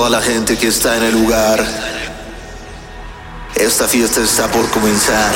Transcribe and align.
toda 0.00 0.18
la 0.18 0.22
gente 0.22 0.56
que 0.56 0.68
está 0.68 0.96
en 0.96 1.02
el 1.02 1.12
lugar. 1.12 1.62
Esta 3.54 3.86
fiesta 3.86 4.22
está 4.22 4.48
por 4.50 4.66
comenzar. 4.70 5.30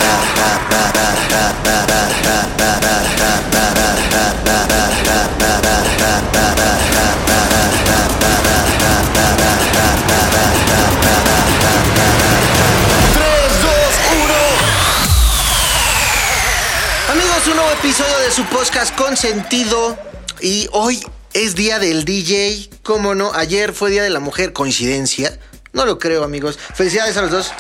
Amigos, 17.10 17.46
un 17.48 17.56
nuevo 17.56 17.70
episodio 17.72 18.18
de 18.20 18.30
su 18.30 18.44
podcast 18.44 18.96
Consentido. 18.96 19.98
Y 20.40 20.66
hoy 20.72 21.04
es 21.34 21.54
día 21.54 21.78
del 21.78 22.04
DJ. 22.04 22.70
¿Cómo 22.82 23.14
no? 23.14 23.32
Ayer 23.34 23.72
fue 23.72 23.90
día 23.90 24.02
de 24.02 24.10
la 24.10 24.20
mujer. 24.20 24.52
¿Coincidencia? 24.52 25.38
No 25.72 25.84
lo 25.84 25.98
creo, 25.98 26.24
amigos. 26.24 26.58
Felicidades 26.75 27.16
a 27.16 27.22
los 27.22 27.30
dos. 27.30 27.52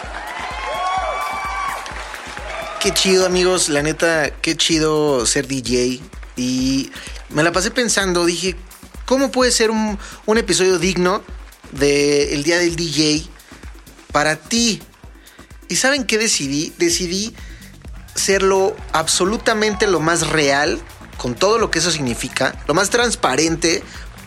Qué 2.80 2.92
chido, 2.92 3.26
amigos. 3.26 3.68
La 3.68 3.82
neta, 3.82 4.30
qué 4.30 4.56
chido 4.56 5.26
ser 5.26 5.48
DJ. 5.48 6.00
Y 6.36 6.90
me 7.30 7.42
la 7.42 7.52
pasé 7.52 7.70
pensando. 7.72 8.24
Dije, 8.24 8.56
¿cómo 9.04 9.30
puede 9.30 9.50
ser 9.50 9.70
un, 9.70 9.98
episodio 10.36 10.78
digno 10.78 11.22
del 11.72 12.44
día 12.44 12.58
del 12.58 12.76
DJ 12.76 13.26
para 14.12 14.36
ti? 14.36 14.80
¿Y 15.68 15.76
saben 15.76 16.04
qué 16.04 16.16
decidí? 16.16 16.72
Decidí 16.78 17.34
serlo 18.14 18.76
absolutamente 18.92 19.88
lo 19.88 19.98
más 19.98 20.28
real, 20.28 20.80
con 21.24 21.34
todo 21.34 21.56
lo 21.56 21.70
que 21.70 21.78
eso 21.78 21.90
significa, 21.90 22.54
lo 22.68 22.74
más 22.74 22.90
transparente 22.90 23.82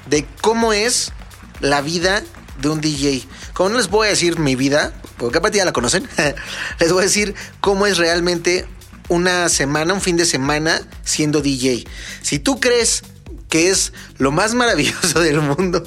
de 0.09 0.25
cómo 0.41 0.73
es 0.73 1.11
la 1.59 1.81
vida 1.81 2.23
de 2.59 2.69
un 2.69 2.81
DJ. 2.81 3.23
Como 3.53 3.69
no 3.69 3.77
les 3.77 3.87
voy 3.87 4.07
a 4.07 4.09
decir 4.09 4.39
mi 4.39 4.55
vida, 4.55 4.93
porque 5.17 5.37
aparte 5.37 5.59
ya 5.59 5.65
la 5.65 5.73
conocen, 5.73 6.09
les 6.79 6.91
voy 6.91 7.01
a 7.01 7.05
decir 7.05 7.35
cómo 7.61 7.85
es 7.85 7.99
realmente 7.99 8.65
una 9.09 9.47
semana, 9.47 9.93
un 9.93 10.01
fin 10.01 10.17
de 10.17 10.25
semana 10.25 10.81
siendo 11.03 11.41
DJ. 11.41 11.85
Si 12.23 12.39
tú 12.39 12.59
crees 12.59 13.03
que 13.47 13.69
es 13.69 13.93
lo 14.17 14.31
más 14.31 14.55
maravilloso 14.55 15.19
del 15.21 15.39
mundo 15.39 15.83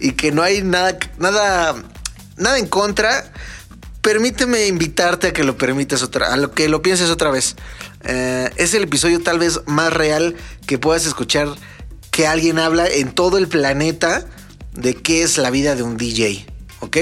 y 0.00 0.14
que 0.14 0.32
no 0.32 0.42
hay 0.42 0.62
nada, 0.62 0.98
nada, 1.18 1.76
nada 2.36 2.58
en 2.58 2.66
contra, 2.66 3.32
permíteme 4.02 4.66
invitarte 4.66 5.28
a 5.28 5.32
que 5.32 5.44
lo 5.44 5.56
permitas 5.56 6.02
otra, 6.02 6.32
a 6.32 6.36
lo 6.36 6.50
que 6.50 6.68
lo 6.68 6.82
pienses 6.82 7.08
otra 7.08 7.30
vez. 7.30 7.54
Eh, 8.04 8.50
es 8.56 8.74
el 8.74 8.84
episodio 8.84 9.22
tal 9.22 9.38
vez 9.38 9.60
más 9.66 9.92
real 9.92 10.34
que 10.66 10.78
puedas 10.78 11.06
escuchar 11.06 11.48
que 12.10 12.26
alguien 12.26 12.58
habla 12.58 12.86
en 12.86 13.12
todo 13.12 13.38
el 13.38 13.48
planeta 13.48 14.26
de 14.72 14.94
qué 14.94 15.22
es 15.22 15.38
la 15.38 15.50
vida 15.50 15.74
de 15.74 15.82
un 15.82 15.96
DJ, 15.96 16.46
¿ok? 16.80 16.96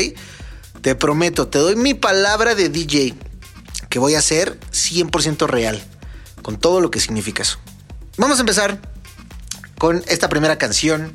Te 0.83 0.95
prometo, 0.95 1.49
te 1.49 1.59
doy 1.59 1.77
mi 1.77 1.95
palabra 1.95 2.55
de 2.55 2.69
DJ 2.69 3.15
que 3.89 3.99
voy 3.99 4.15
a 4.15 4.23
ser 4.23 4.59
100% 4.73 5.47
real, 5.47 5.83
con 6.43 6.59
todo 6.59 6.81
lo 6.81 6.91
que 6.91 7.01
significa 7.01 7.43
eso. 7.43 7.59
Vamos 8.17 8.39
a 8.39 8.41
empezar 8.41 8.81
con 9.79 10.05
esta 10.09 10.29
primera 10.29 10.59
canción 10.59 11.15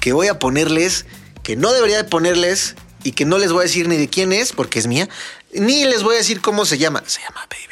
que 0.00 0.12
voy 0.12 0.28
a 0.28 0.38
ponerles, 0.38 1.06
que 1.42 1.56
no 1.56 1.72
debería 1.72 1.96
de 1.96 2.04
ponerles 2.04 2.74
y 3.04 3.12
que 3.12 3.24
no 3.24 3.38
les 3.38 3.52
voy 3.52 3.60
a 3.60 3.62
decir 3.62 3.88
ni 3.88 3.96
de 3.96 4.08
quién 4.08 4.32
es, 4.32 4.52
porque 4.52 4.78
es 4.78 4.86
mía, 4.86 5.08
ni 5.54 5.84
les 5.84 6.02
voy 6.02 6.14
a 6.14 6.18
decir 6.18 6.40
cómo 6.40 6.64
se 6.64 6.78
llama. 6.78 7.02
Se 7.06 7.20
llama 7.20 7.46
Baby. 7.48 7.71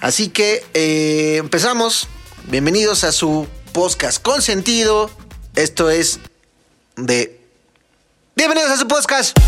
Así 0.00 0.28
que 0.28 0.64
eh, 0.72 1.36
empezamos. 1.36 2.08
Bienvenidos 2.48 3.04
a 3.04 3.12
su 3.12 3.46
podcast 3.72 4.20
con 4.22 4.40
sentido. 4.40 5.10
Esto 5.54 5.90
es 5.90 6.20
de... 6.96 7.38
Bienvenidos 8.34 8.70
a 8.70 8.76
su 8.78 8.88
podcast. 8.88 9.38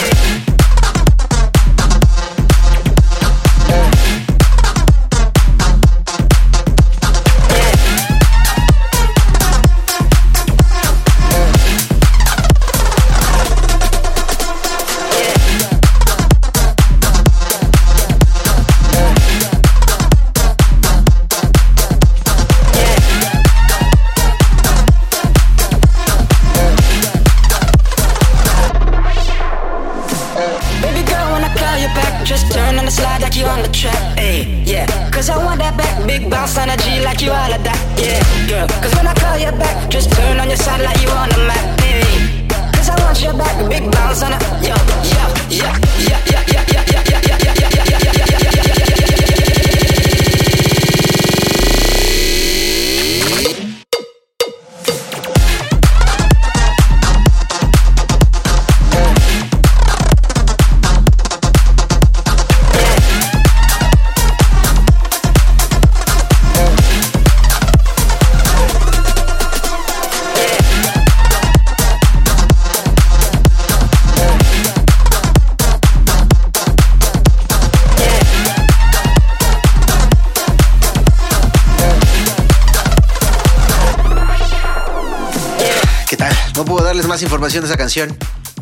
más 87.12 87.22
información 87.22 87.62
de 87.62 87.68
esa 87.68 87.76
canción, 87.76 88.16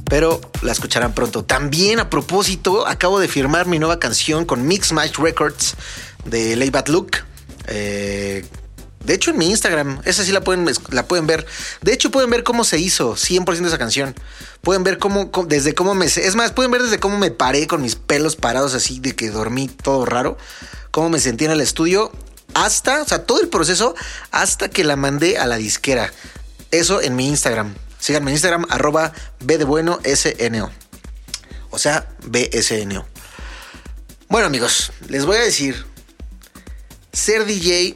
pero 0.06 0.40
la 0.62 0.72
escucharán 0.72 1.14
pronto. 1.14 1.44
También 1.44 2.00
a 2.00 2.10
propósito, 2.10 2.84
acabo 2.88 3.20
de 3.20 3.28
firmar 3.28 3.68
mi 3.68 3.78
nueva 3.78 4.00
canción 4.00 4.44
con 4.44 4.66
Mix 4.66 4.90
Match 4.90 5.18
Records 5.18 5.76
de 6.24 6.56
Lay 6.56 6.70
Bad 6.70 6.88
Look. 6.88 7.12
Eh, 7.68 8.44
de 9.04 9.14
hecho, 9.14 9.30
en 9.30 9.38
mi 9.38 9.48
Instagram, 9.50 10.00
esa 10.04 10.24
sí 10.24 10.32
la 10.32 10.40
pueden, 10.40 10.68
la 10.90 11.06
pueden 11.06 11.28
ver. 11.28 11.46
De 11.82 11.92
hecho, 11.92 12.10
pueden 12.10 12.28
ver 12.28 12.42
cómo 12.42 12.64
se 12.64 12.80
hizo 12.80 13.14
100% 13.14 13.68
esa 13.68 13.78
canción. 13.78 14.16
Pueden 14.62 14.82
ver 14.82 14.98
cómo, 14.98 15.30
cómo- 15.30 15.46
desde 15.46 15.72
cómo 15.72 15.94
me... 15.94 16.06
Es 16.06 16.34
más, 16.34 16.50
pueden 16.50 16.72
ver 16.72 16.82
desde 16.82 16.98
cómo 16.98 17.18
me 17.18 17.30
paré 17.30 17.68
con 17.68 17.80
mis 17.82 17.94
pelos 17.94 18.34
parados 18.34 18.74
así 18.74 18.98
de 18.98 19.14
que 19.14 19.30
dormí 19.30 19.68
todo 19.68 20.06
raro. 20.06 20.36
Cómo 20.90 21.08
me 21.08 21.20
sentí 21.20 21.44
en 21.44 21.52
el 21.52 21.60
estudio. 21.60 22.10
Hasta, 22.54 23.00
o 23.02 23.04
sea, 23.04 23.22
todo 23.26 23.40
el 23.40 23.46
proceso 23.48 23.94
hasta 24.32 24.68
que 24.70 24.82
la 24.82 24.96
mandé 24.96 25.38
a 25.38 25.46
la 25.46 25.54
disquera. 25.56 26.12
Eso 26.72 27.00
en 27.00 27.14
mi 27.14 27.28
Instagram. 27.28 27.76
Síganme 28.00 28.30
en 28.30 28.36
Instagram, 28.36 28.66
arroba 28.70 29.12
B 29.40 29.58
de 29.58 29.64
bueno 29.64 30.00
SNO. 30.04 30.70
O 31.70 31.78
sea, 31.78 32.08
BSNO. 32.24 33.06
Bueno, 34.28 34.46
amigos, 34.46 34.92
les 35.08 35.26
voy 35.26 35.36
a 35.36 35.42
decir 35.42 35.84
ser 37.12 37.44
DJ, 37.44 37.94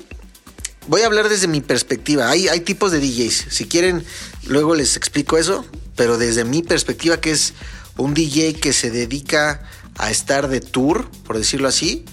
voy 0.89 1.03
a 1.03 1.07
hablar 1.07 1.29
desde 1.29 1.49
mi 1.49 1.61
perspectiva. 1.61 2.29
Hay, 2.29 2.49
hay 2.49 2.61
tipos 2.61 2.93
de 2.93 3.01
DJs. 3.01 3.47
Si 3.51 3.67
quieren, 3.67 4.05
luego 4.45 4.75
les 4.75 4.97
explico 4.97 5.39
eso. 5.39 5.65
Pero 5.97 6.19
desde 6.19 6.45
mi 6.45 6.63
perspectiva, 6.63 7.21
que 7.21 7.31
es 7.31 7.55
un 7.97 8.15
DJ 8.15 8.55
que 8.55 8.73
se 8.73 8.91
dedica 8.91 9.63
a 9.97 10.11
estar 10.11 10.49
de 10.49 10.61
tour, 10.61 11.09
por 11.25 11.39
decirlo 11.39 11.69
así, 11.69 12.05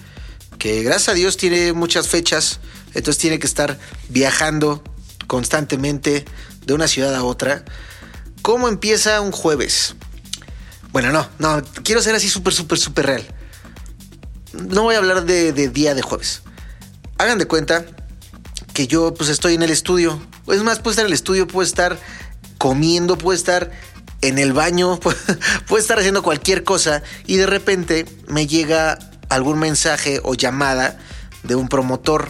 que 0.60 0.84
gracias 0.84 1.10
a 1.10 1.14
Dios 1.14 1.38
tiene 1.38 1.74
muchas 1.74 2.08
fechas, 2.08 2.60
entonces 2.94 3.20
tiene 3.20 3.40
que 3.40 3.48
estar 3.48 3.80
viajando 4.10 4.84
constantemente 5.32 6.26
de 6.66 6.74
una 6.74 6.90
ciudad 6.90 7.16
a 7.16 7.24
otra. 7.24 7.64
¿Cómo 8.42 8.68
empieza 8.68 9.22
un 9.22 9.32
jueves? 9.32 9.96
Bueno, 10.92 11.14
no, 11.14 11.26
no, 11.40 11.64
quiero 11.86 12.02
ser 12.02 12.16
así 12.16 12.28
súper, 12.28 12.54
súper, 12.54 12.78
súper 12.78 13.06
real. 13.06 13.26
No 14.52 14.84
voy 14.84 14.96
a 14.96 14.98
hablar 14.98 15.24
de, 15.24 15.54
día 15.70 15.96
de 15.96 16.02
jueves. 16.02 16.42
Hagan 17.18 17.38
de 17.38 17.46
cuenta 17.46 17.86
que 18.74 18.88
yo 18.88 19.14
pues 19.14 19.30
estoy 19.30 19.54
en 19.54 19.64
el 19.64 19.70
estudio. 19.70 20.22
Es 20.48 20.64
más, 20.64 20.80
puedo 20.80 20.92
estar 20.92 21.06
en 21.06 21.12
el 21.12 21.14
estudio, 21.14 21.48
puedo 21.48 21.66
estar 21.66 21.98
comiendo, 22.58 23.18
puedo 23.18 23.34
estar 23.34 23.72
en 24.20 24.38
el 24.38 24.52
baño, 24.52 25.00
puedo 25.66 25.82
estar 25.82 25.98
haciendo 25.98 26.24
cualquier 26.24 26.66
cosa 26.66 27.04
y 27.26 27.38
de 27.38 27.46
repente 27.46 28.06
me 28.28 28.48
llega 28.48 29.00
algún 29.30 29.60
mensaje 29.60 30.20
o 30.26 30.34
llamada 30.34 31.00
de 31.44 31.56
un 31.56 31.70
promotor 31.70 32.28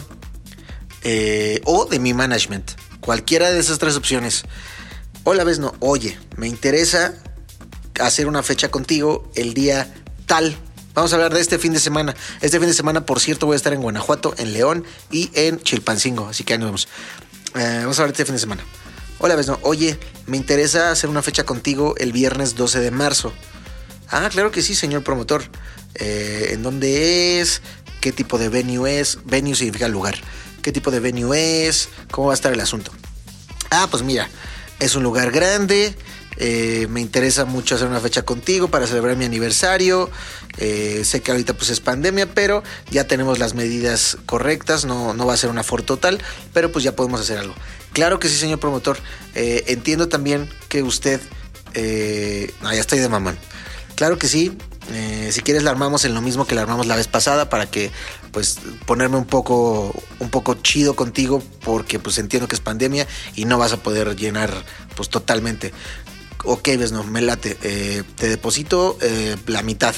eh, 1.02 1.60
o 1.64 1.86
de 1.86 1.98
mi 1.98 2.14
management. 2.14 2.80
Cualquiera 3.02 3.50
de 3.50 3.58
esas 3.58 3.80
tres 3.80 3.96
opciones. 3.96 4.44
Hola, 5.24 5.42
ves, 5.42 5.58
no, 5.58 5.74
oye, 5.80 6.16
me 6.36 6.46
interesa 6.46 7.14
hacer 8.00 8.28
una 8.28 8.44
fecha 8.44 8.70
contigo 8.70 9.28
el 9.34 9.54
día 9.54 9.92
tal. 10.26 10.56
Vamos 10.94 11.12
a 11.12 11.16
hablar 11.16 11.34
de 11.34 11.40
este 11.40 11.58
fin 11.58 11.72
de 11.72 11.80
semana. 11.80 12.14
Este 12.42 12.60
fin 12.60 12.68
de 12.68 12.74
semana, 12.74 13.04
por 13.04 13.18
cierto, 13.18 13.46
voy 13.46 13.54
a 13.54 13.56
estar 13.56 13.72
en 13.72 13.82
Guanajuato, 13.82 14.36
en 14.38 14.52
León 14.52 14.84
y 15.10 15.32
en 15.34 15.60
Chilpancingo. 15.60 16.28
Así 16.28 16.44
que 16.44 16.52
ahí 16.52 16.60
nos 16.60 16.68
vemos. 16.68 16.88
Eh, 17.56 17.78
vamos 17.80 17.98
a 17.98 18.02
hablar 18.02 18.16
de 18.16 18.22
este 18.22 18.24
fin 18.24 18.36
de 18.36 18.40
semana. 18.40 18.62
Hola, 19.18 19.34
ves, 19.34 19.48
no, 19.48 19.58
oye, 19.62 19.98
me 20.26 20.36
interesa 20.36 20.92
hacer 20.92 21.10
una 21.10 21.22
fecha 21.22 21.42
contigo 21.42 21.96
el 21.98 22.12
viernes 22.12 22.54
12 22.54 22.78
de 22.78 22.92
marzo. 22.92 23.32
Ah, 24.10 24.28
claro 24.30 24.52
que 24.52 24.62
sí, 24.62 24.76
señor 24.76 25.02
promotor. 25.02 25.42
Eh, 25.96 26.50
¿En 26.52 26.62
dónde 26.62 27.40
es? 27.40 27.62
¿Qué 28.00 28.12
tipo 28.12 28.38
de 28.38 28.48
venue 28.48 29.00
es? 29.00 29.18
Venue 29.24 29.56
significa 29.56 29.88
lugar. 29.88 30.14
¿Qué 30.62 30.72
tipo 30.72 30.90
de 30.90 31.00
venue 31.00 31.66
es? 31.66 31.88
¿Cómo 32.10 32.28
va 32.28 32.32
a 32.32 32.34
estar 32.34 32.52
el 32.52 32.60
asunto? 32.60 32.92
Ah, 33.70 33.88
pues 33.90 34.02
mira, 34.02 34.28
es 34.78 34.94
un 34.94 35.02
lugar 35.02 35.32
grande. 35.32 35.94
Eh, 36.38 36.86
me 36.88 37.00
interesa 37.00 37.44
mucho 37.44 37.74
hacer 37.74 37.88
una 37.88 38.00
fecha 38.00 38.22
contigo 38.22 38.68
para 38.68 38.86
celebrar 38.86 39.16
mi 39.16 39.24
aniversario. 39.24 40.10
Eh, 40.58 41.02
sé 41.04 41.20
que 41.20 41.30
ahorita 41.30 41.54
pues 41.54 41.70
es 41.70 41.80
pandemia, 41.80 42.32
pero 42.32 42.62
ya 42.90 43.06
tenemos 43.06 43.38
las 43.38 43.54
medidas 43.54 44.16
correctas. 44.24 44.84
No, 44.84 45.14
no 45.14 45.26
va 45.26 45.34
a 45.34 45.36
ser 45.36 45.50
una 45.50 45.64
for 45.64 45.82
total, 45.82 46.20
pero 46.52 46.70
pues 46.70 46.84
ya 46.84 46.96
podemos 46.96 47.20
hacer 47.20 47.38
algo. 47.38 47.54
Claro 47.92 48.18
que 48.18 48.28
sí, 48.28 48.36
señor 48.36 48.60
promotor. 48.60 48.98
entiendo 49.34 50.08
también 50.08 50.48
que 50.68 50.82
usted... 50.82 51.20
no, 51.74 52.72
ya 52.72 52.80
estoy 52.80 53.00
de 53.00 53.08
mamán. 53.08 53.36
Claro 53.96 54.18
que 54.18 54.28
sí. 54.28 54.56
Eh, 54.90 55.30
si 55.32 55.42
quieres 55.42 55.62
la 55.62 55.70
armamos 55.70 56.04
en 56.04 56.14
lo 56.14 56.20
mismo 56.20 56.46
que 56.46 56.54
la 56.54 56.62
armamos 56.62 56.86
la 56.86 56.96
vez 56.96 57.06
pasada 57.06 57.48
para 57.48 57.66
que 57.66 57.90
pues 58.32 58.58
ponerme 58.86 59.18
un 59.18 59.26
poco 59.26 59.94
un 60.18 60.30
poco 60.30 60.54
chido 60.54 60.96
contigo 60.96 61.42
porque 61.64 61.98
pues 61.98 62.18
entiendo 62.18 62.48
que 62.48 62.54
es 62.54 62.60
pandemia 62.60 63.06
y 63.36 63.44
no 63.44 63.58
vas 63.58 63.72
a 63.72 63.76
poder 63.76 64.16
llenar 64.16 64.50
pues 64.96 65.08
totalmente. 65.08 65.72
Ok, 66.44 66.68
ves, 66.78 66.90
no, 66.90 67.04
me 67.04 67.20
late. 67.20 67.56
Eh, 67.62 68.02
te 68.16 68.28
deposito 68.28 68.98
eh, 69.00 69.36
la 69.46 69.62
mitad. 69.62 69.94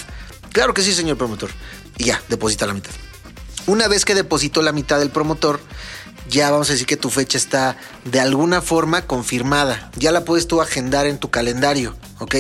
Claro 0.53 0.75
que 0.75 0.83
sí, 0.83 0.93
señor 0.93 1.17
promotor. 1.17 1.51
Y 1.97 2.05
ya, 2.05 2.23
deposita 2.29 2.67
la 2.67 2.75
mitad. 2.75 2.91
Una 3.67 3.89
vez 3.89 4.05
que 4.05 4.15
deposito 4.15 4.61
la 4.61 4.73
mitad 4.73 4.99
del 4.99 5.11
promotor, 5.11 5.59
ya 6.29 6.51
vamos 6.51 6.69
a 6.69 6.73
decir 6.73 6.87
que 6.87 6.99
tu 6.99 7.09
fecha 7.09 7.39
está 7.39 7.79
de 8.05 8.21
alguna 8.21 8.61
forma 8.61 9.07
confirmada. 9.07 9.91
Ya 9.97 10.13
la 10.13 10.25
puedes 10.25 10.47
tú 10.47 10.61
agendar 10.61 11.07
en 11.07 11.19
tu 11.19 11.31
calendario, 11.31 11.97
¿ok? 12.19 12.37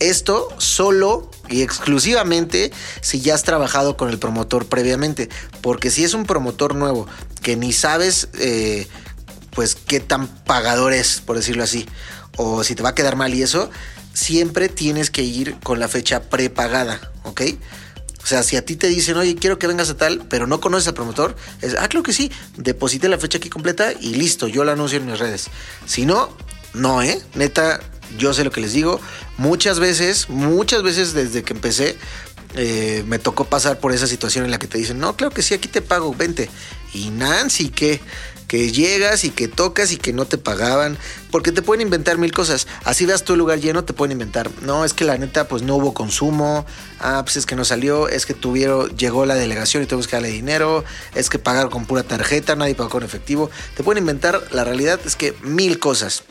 Esto 0.00 0.48
solo 0.58 1.30
y 1.50 1.62
exclusivamente 1.62 2.70
si 3.00 3.20
ya 3.20 3.34
has 3.34 3.42
trabajado 3.42 3.96
con 3.96 4.08
el 4.10 4.18
promotor 4.18 4.66
previamente. 4.66 5.28
Porque 5.60 5.90
si 5.90 6.04
es 6.04 6.14
un 6.14 6.24
promotor 6.24 6.74
nuevo 6.74 7.06
que 7.42 7.56
ni 7.56 7.72
sabes 7.72 8.28
eh, 8.38 8.86
pues 9.52 9.74
qué 9.74 10.00
tan 10.00 10.28
pagador 10.28 10.92
es, 10.92 11.20
por 11.20 11.36
decirlo 11.36 11.64
así, 11.64 11.86
o 12.36 12.62
si 12.64 12.74
te 12.74 12.82
va 12.82 12.90
a 12.90 12.94
quedar 12.94 13.16
mal 13.16 13.34
y 13.34 13.42
eso, 13.42 13.70
siempre 14.12 14.68
tienes 14.68 15.10
que 15.10 15.22
ir 15.22 15.56
con 15.62 15.80
la 15.80 15.88
fecha 15.88 16.22
prepagada, 16.28 17.00
¿ok? 17.24 17.42
O 18.22 18.26
sea, 18.26 18.42
si 18.42 18.56
a 18.56 18.64
ti 18.64 18.76
te 18.76 18.88
dicen, 18.88 19.16
oye, 19.16 19.36
quiero 19.36 19.58
que 19.58 19.66
vengas 19.66 19.90
a 19.90 19.96
tal, 19.96 20.26
pero 20.28 20.46
no 20.46 20.60
conoces 20.60 20.88
al 20.88 20.94
promotor, 20.94 21.34
es, 21.62 21.74
ah, 21.78 21.88
claro 21.88 22.02
que 22.02 22.12
sí, 22.12 22.30
deposite 22.56 23.08
la 23.08 23.18
fecha 23.18 23.38
aquí 23.38 23.48
completa 23.48 23.92
y 23.92 24.14
listo, 24.14 24.48
yo 24.48 24.64
la 24.64 24.72
anuncio 24.72 24.98
en 24.98 25.06
mis 25.06 25.18
redes. 25.18 25.48
Si 25.86 26.04
no, 26.04 26.28
no, 26.74 27.02
¿eh? 27.02 27.20
Neta, 27.34 27.80
yo 28.16 28.32
sé 28.34 28.44
lo 28.44 28.50
que 28.50 28.60
les 28.60 28.72
digo. 28.72 29.00
Muchas 29.36 29.80
veces, 29.80 30.28
muchas 30.28 30.82
veces 30.82 31.12
desde 31.12 31.42
que 31.42 31.52
empecé, 31.52 31.96
eh, 32.54 33.04
me 33.06 33.18
tocó 33.18 33.44
pasar 33.44 33.78
por 33.78 33.92
esa 33.92 34.06
situación 34.06 34.44
en 34.44 34.50
la 34.50 34.58
que 34.58 34.66
te 34.66 34.78
dicen, 34.78 34.98
no, 34.98 35.16
claro 35.16 35.34
que 35.34 35.42
sí, 35.42 35.54
aquí 35.54 35.68
te 35.68 35.82
pago, 35.82 36.14
vente. 36.14 36.48
Y 36.94 37.10
Nancy, 37.10 37.68
que 37.68 38.00
que 38.48 38.72
llegas 38.72 39.24
y 39.24 39.30
que 39.30 39.46
tocas 39.46 39.92
y 39.92 39.98
que 39.98 40.14
no 40.14 40.24
te 40.24 40.38
pagaban, 40.38 40.96
porque 41.30 41.52
te 41.52 41.60
pueden 41.60 41.82
inventar 41.82 42.16
mil 42.16 42.32
cosas. 42.32 42.66
Así 42.82 43.04
veas 43.04 43.22
tu 43.22 43.36
lugar 43.36 43.60
lleno, 43.60 43.84
te 43.84 43.92
pueden 43.92 44.12
inventar. 44.12 44.50
No, 44.62 44.86
es 44.86 44.94
que 44.94 45.04
la 45.04 45.18
neta, 45.18 45.46
pues 45.46 45.62
no 45.62 45.76
hubo 45.76 45.92
consumo. 45.92 46.64
Ah, 46.98 47.20
pues 47.24 47.36
es 47.36 47.46
que 47.46 47.54
no 47.54 47.64
salió. 47.66 48.08
Es 48.08 48.24
que 48.24 48.32
tuvieron, 48.32 48.96
llegó 48.96 49.26
la 49.26 49.34
delegación 49.34 49.82
y 49.82 49.86
tuvimos 49.86 50.08
que 50.08 50.16
darle 50.16 50.30
dinero. 50.30 50.82
Es 51.14 51.28
que 51.28 51.38
pagaron 51.38 51.70
con 51.70 51.84
pura 51.84 52.02
tarjeta, 52.02 52.56
nadie 52.56 52.74
pagó 52.74 52.88
con 52.88 53.02
efectivo. 53.02 53.50
Te 53.76 53.84
pueden 53.84 54.02
inventar. 54.02 54.42
La 54.50 54.64
realidad 54.64 54.98
es 55.04 55.14
que 55.14 55.34
mil 55.42 55.78
cosas. 55.78 56.24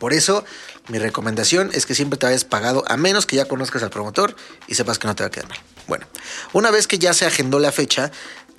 Por 0.00 0.12
eso, 0.12 0.44
mi 0.88 0.98
recomendación 0.98 1.70
es 1.72 1.86
que 1.86 1.94
siempre 1.94 2.18
te 2.18 2.26
hayas 2.26 2.44
pagado, 2.44 2.84
a 2.86 2.96
menos 2.96 3.26
que 3.26 3.36
ya 3.36 3.46
conozcas 3.46 3.82
al 3.82 3.90
promotor 3.90 4.36
y 4.66 4.74
sepas 4.74 4.98
que 4.98 5.06
no 5.06 5.14
te 5.14 5.22
va 5.22 5.28
a 5.28 5.30
quedar 5.30 5.48
mal. 5.48 5.58
Bueno, 5.86 6.06
una 6.52 6.70
vez 6.70 6.86
que 6.86 6.98
ya 6.98 7.14
se 7.14 7.26
agendó 7.26 7.58
la 7.58 7.72
fecha, 7.72 8.10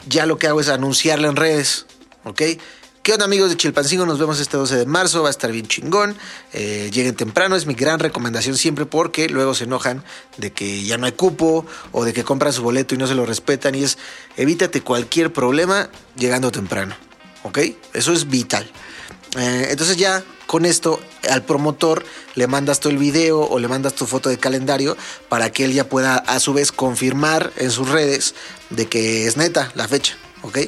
ya 0.08 0.26
lo 0.26 0.38
que 0.38 0.48
hago 0.48 0.60
es 0.60 0.70
anunciarla 0.70 1.28
en 1.28 1.36
redes, 1.36 1.86
¿ok? 2.24 2.42
¿Qué 3.06 3.14
onda 3.14 3.26
amigos 3.26 3.52
de 3.52 3.58
Chilpancingo? 3.58 4.08
Nos 4.08 4.18
vemos 4.18 4.40
este 4.40 4.58
12 4.58 4.78
de 4.78 4.86
marzo, 4.88 5.22
va 5.22 5.28
a 5.28 5.32
estar 5.32 5.52
bien 5.52 5.68
chingón. 5.68 6.18
Eh, 6.54 6.90
lleguen 6.92 7.14
temprano, 7.14 7.56
es 7.56 7.68
mi 7.68 7.76
gran 7.76 8.00
recomendación 8.00 8.58
siempre 8.58 8.88
porque 8.88 9.30
luego 9.30 9.54
se 9.54 9.66
enojan 9.66 10.04
de 10.38 10.52
que 10.52 10.84
ya 10.84 10.98
no 10.98 11.06
hay 11.06 11.12
cupo 11.12 11.68
o 11.92 12.04
de 12.04 12.14
que 12.14 12.24
compran 12.24 12.52
su 12.52 12.64
boleto 12.64 12.96
y 12.96 12.98
no 12.98 13.06
se 13.06 13.14
lo 13.14 13.28
respetan 13.28 13.76
y 13.76 13.84
es 13.84 14.00
evítate 14.38 14.82
cualquier 14.82 15.32
problema 15.32 15.92
llegando 16.18 16.52
temprano, 16.52 16.96
¿ok? 17.44 17.60
Eso 17.94 18.12
es 18.12 18.28
vital. 18.28 18.68
Eh, 19.38 19.68
entonces 19.70 19.98
ya 19.98 20.24
con 20.46 20.66
esto 20.66 21.00
al 21.30 21.44
promotor 21.44 22.06
le 22.36 22.48
mandas 22.48 22.80
todo 22.80 22.92
el 22.92 22.98
video 22.98 23.42
o 23.42 23.60
le 23.60 23.68
mandas 23.68 23.96
tu 23.96 24.06
foto 24.06 24.30
de 24.30 24.38
calendario 24.38 24.96
para 25.30 25.52
que 25.52 25.66
él 25.66 25.74
ya 25.74 25.90
pueda 25.90 26.16
a 26.18 26.40
su 26.40 26.54
vez 26.54 26.72
confirmar 26.72 27.52
en 27.58 27.72
sus 27.72 27.90
redes 27.90 28.36
de 28.70 28.88
que 28.88 29.28
es 29.28 29.38
neta 29.38 29.72
la 29.76 29.88
fecha, 29.88 30.18
¿ok? 30.44 30.60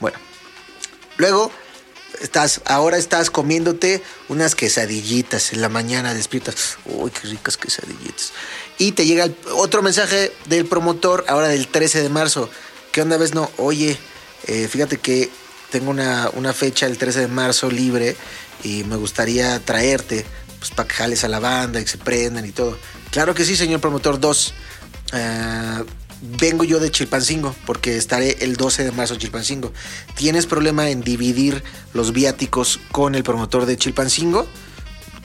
Bueno, 0.00 0.18
luego 1.16 1.50
estás, 2.20 2.60
ahora 2.64 2.96
estás 2.96 3.30
comiéndote 3.30 4.02
unas 4.28 4.54
quesadillitas 4.54 5.52
en 5.52 5.60
la 5.60 5.68
mañana, 5.68 6.14
despiertas, 6.14 6.78
uy, 6.86 7.10
qué 7.10 7.28
ricas 7.28 7.56
quesadillitas. 7.56 8.32
Y 8.78 8.92
te 8.92 9.06
llega 9.06 9.28
otro 9.52 9.82
mensaje 9.82 10.32
del 10.46 10.66
promotor 10.66 11.24
ahora 11.28 11.48
del 11.48 11.68
13 11.68 12.02
de 12.02 12.08
marzo. 12.08 12.48
¿Qué 12.92 13.02
onda 13.02 13.16
ves? 13.16 13.34
No, 13.34 13.50
oye, 13.58 13.98
eh, 14.46 14.68
fíjate 14.68 14.98
que 14.98 15.30
tengo 15.70 15.90
una, 15.90 16.52
fecha 16.52 16.86
el 16.86 16.98
13 16.98 17.20
de 17.20 17.28
marzo 17.28 17.70
libre 17.70 18.16
y 18.62 18.84
me 18.84 18.96
gustaría 18.96 19.58
traerte 19.60 20.24
pues, 20.58 20.70
para 20.70 20.88
que 20.88 20.94
jales 20.94 21.24
a 21.24 21.28
la 21.28 21.40
banda 21.40 21.80
y 21.80 21.86
se 21.86 21.98
prendan 21.98 22.46
y 22.46 22.52
todo. 22.52 22.78
Claro 23.10 23.34
que 23.34 23.44
sí, 23.44 23.56
señor 23.56 23.80
promotor 23.80 24.20
2. 24.20 24.54
Eh, 25.12 25.84
vengo 26.40 26.64
yo 26.64 26.80
de 26.80 26.90
Chilpancingo 26.90 27.54
porque 27.66 27.96
estaré 27.96 28.38
el 28.40 28.56
12 28.56 28.84
de 28.84 28.92
marzo 28.92 29.14
en 29.14 29.20
Chilpancingo. 29.20 29.72
¿Tienes 30.14 30.46
problema 30.46 30.90
en 30.90 31.02
dividir 31.02 31.62
los 31.92 32.12
viáticos 32.12 32.80
con 32.92 33.14
el 33.14 33.22
promotor 33.22 33.66
de 33.66 33.76
Chilpancingo? 33.76 34.46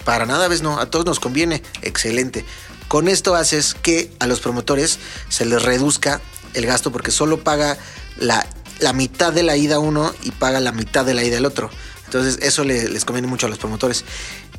Para 0.06 0.26
nada, 0.26 0.48
ves, 0.48 0.62
no, 0.62 0.80
a 0.80 0.90
todos 0.90 1.06
nos 1.06 1.20
conviene. 1.20 1.62
Excelente. 1.82 2.46
Con 2.88 3.08
esto 3.08 3.36
haces 3.36 3.74
que 3.74 4.12
a 4.20 4.28
los 4.28 4.42
promotores 4.42 5.00
se 5.30 5.46
les 5.46 5.62
reduzca 5.64 6.20
el 6.54 6.66
gasto 6.66 6.92
porque 6.92 7.12
solo 7.12 7.44
paga 7.44 7.78
la 8.18 8.46
la 8.82 8.94
mitad 8.94 9.32
de 9.32 9.44
la 9.44 9.56
ida 9.56 9.80
uno 9.80 10.14
y 10.24 10.32
paga 10.32 10.60
la 10.60 10.72
mitad 10.72 11.06
de 11.06 11.14
la 11.14 11.24
ida 11.24 11.38
el 11.38 11.46
otro. 11.46 11.70
Entonces 12.06 12.40
eso 12.42 12.66
les 12.66 13.06
conviene 13.06 13.28
mucho 13.28 13.46
a 13.46 13.50
los 13.50 13.58
promotores. 13.58 14.04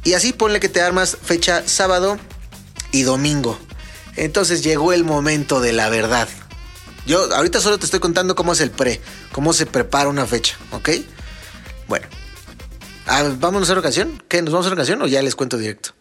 Y 0.05 0.15
así 0.15 0.33
ponle 0.33 0.59
que 0.59 0.71
te 0.71 0.81
armas 0.81 1.19
fecha 1.23 1.63
sábado 1.67 2.19
y 2.93 3.03
domingo. 3.03 3.59
Entonces 4.17 4.63
llegó 4.63 4.93
el 4.93 5.05
momento 5.05 5.61
de 5.61 5.73
la 5.73 5.91
verdad. 5.91 6.29
Yo 7.07 7.35
ahorita 7.35 7.61
solo 7.61 7.79
te 7.79 7.85
estoy 7.85 8.01
contando 8.01 8.35
cómo 8.35 8.53
es 8.53 8.61
el 8.61 8.71
pre, 8.71 9.01
cómo 9.33 9.53
se 9.53 9.67
prepara 9.67 10.09
una 10.09 10.25
fecha, 10.25 10.57
¿ok? 10.71 10.91
Bueno, 11.89 12.07
¿vamos 13.41 13.61
a 13.61 13.65
hacer 13.65 13.79
ocasión? 13.79 14.23
¿Qué? 14.29 14.41
¿Nos 14.41 14.53
vamos 14.53 14.67
a 14.67 14.69
hacer 14.69 14.79
ocasión 14.79 15.03
o 15.03 15.07
ya 15.07 15.21
les 15.21 15.35
cuento 15.35 15.59
directo? 15.59 15.95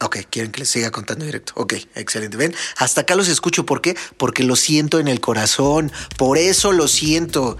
Ok, 0.00 0.18
quieren 0.28 0.52
que 0.52 0.60
les 0.60 0.68
siga 0.68 0.90
contando 0.90 1.24
directo. 1.24 1.52
Ok, 1.56 1.74
excelente. 1.94 2.36
Ven, 2.36 2.54
hasta 2.76 3.02
acá 3.02 3.14
los 3.14 3.28
escucho. 3.28 3.64
¿Por 3.64 3.80
qué? 3.80 3.96
Porque 4.18 4.42
lo 4.42 4.54
siento 4.54 4.98
en 4.98 5.08
el 5.08 5.20
corazón. 5.20 5.90
Por 6.18 6.36
eso 6.36 6.72
lo 6.72 6.86
siento. 6.86 7.56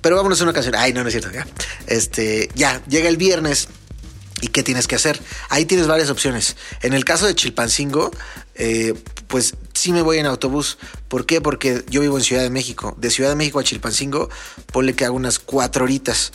Pero 0.00 0.16
vámonos 0.16 0.40
a 0.40 0.44
una 0.44 0.52
canción. 0.52 0.76
Ay, 0.76 0.92
no, 0.92 1.02
no 1.02 1.08
es 1.08 1.14
cierto. 1.14 1.32
Ya. 1.32 1.46
Este, 1.88 2.50
ya, 2.54 2.80
llega 2.86 3.08
el 3.08 3.16
viernes. 3.16 3.68
¿Y 4.42 4.48
qué 4.48 4.62
tienes 4.62 4.86
que 4.86 4.94
hacer? 4.94 5.18
Ahí 5.48 5.64
tienes 5.64 5.86
varias 5.86 6.10
opciones. 6.10 6.56
En 6.82 6.92
el 6.92 7.04
caso 7.04 7.26
de 7.26 7.34
Chilpancingo, 7.34 8.10
eh, 8.54 8.94
pues 9.28 9.54
sí 9.72 9.92
me 9.92 10.02
voy 10.02 10.18
en 10.18 10.26
autobús. 10.26 10.78
¿Por 11.08 11.24
qué? 11.24 11.40
Porque 11.40 11.84
yo 11.88 12.02
vivo 12.02 12.18
en 12.18 12.22
Ciudad 12.22 12.42
de 12.42 12.50
México. 12.50 12.94
De 12.98 13.10
Ciudad 13.10 13.30
de 13.30 13.36
México 13.36 13.58
a 13.58 13.64
Chilpancingo, 13.64 14.28
ponle 14.72 14.94
que 14.94 15.06
hago 15.06 15.16
unas 15.16 15.38
cuatro 15.38 15.84
horitas. 15.84 16.32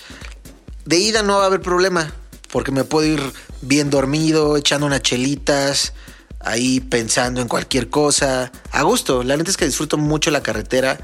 De 0.85 0.97
ida 0.97 1.21
no 1.21 1.37
va 1.37 1.43
a 1.43 1.45
haber 1.45 1.61
problema, 1.61 2.11
porque 2.51 2.71
me 2.71 2.83
puedo 2.83 3.07
ir 3.07 3.21
bien 3.61 3.89
dormido, 3.89 4.57
echando 4.57 4.85
unas 4.85 5.01
chelitas, 5.01 5.93
ahí 6.43 6.79
pensando 6.79 7.41
en 7.41 7.47
cualquier 7.47 7.89
cosa. 7.89 8.51
A 8.71 8.83
gusto, 8.83 9.23
la 9.23 9.37
neta 9.37 9.51
es 9.51 9.57
que 9.57 9.65
disfruto 9.65 9.97
mucho 9.97 10.31
la 10.31 10.43
carretera. 10.43 10.99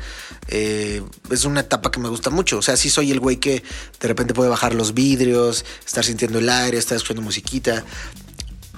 Eh, 0.49 1.03
es 1.31 1.45
una 1.45 1.61
etapa 1.61 1.91
que 1.91 1.99
me 1.99 2.09
gusta 2.09 2.29
mucho. 2.29 2.57
O 2.57 2.61
sea, 2.61 2.77
sí 2.77 2.89
soy 2.89 3.11
el 3.11 3.19
güey 3.19 3.37
que 3.37 3.63
de 3.99 4.07
repente 4.07 4.33
puede 4.33 4.49
bajar 4.49 4.73
los 4.73 4.93
vidrios, 4.93 5.65
estar 5.85 6.03
sintiendo 6.03 6.39
el 6.39 6.49
aire, 6.49 6.77
estar 6.77 6.95
escuchando 6.95 7.21
musiquita. 7.21 7.83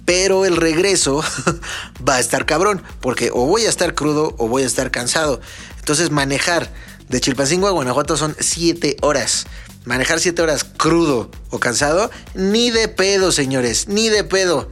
Pero 0.05 0.45
el 0.45 0.57
regreso 0.57 1.23
va 2.07 2.15
a 2.15 2.19
estar 2.19 2.45
cabrón, 2.45 2.81
porque 2.99 3.29
o 3.31 3.45
voy 3.45 3.65
a 3.65 3.69
estar 3.69 3.93
crudo 3.93 4.35
o 4.37 4.47
voy 4.47 4.63
a 4.63 4.67
estar 4.67 4.91
cansado. 4.91 5.39
Entonces 5.79 6.09
manejar 6.11 6.71
de 7.07 7.21
Chilpancingo 7.21 7.67
a 7.67 7.71
Guanajuato 7.71 8.17
son 8.17 8.35
7 8.39 8.97
horas. 9.01 9.45
Manejar 9.85 10.19
7 10.19 10.41
horas 10.41 10.63
crudo 10.63 11.31
o 11.49 11.59
cansado, 11.59 12.11
ni 12.33 12.71
de 12.71 12.87
pedo, 12.87 13.31
señores, 13.31 13.87
ni 13.87 14.09
de 14.09 14.23
pedo. 14.23 14.69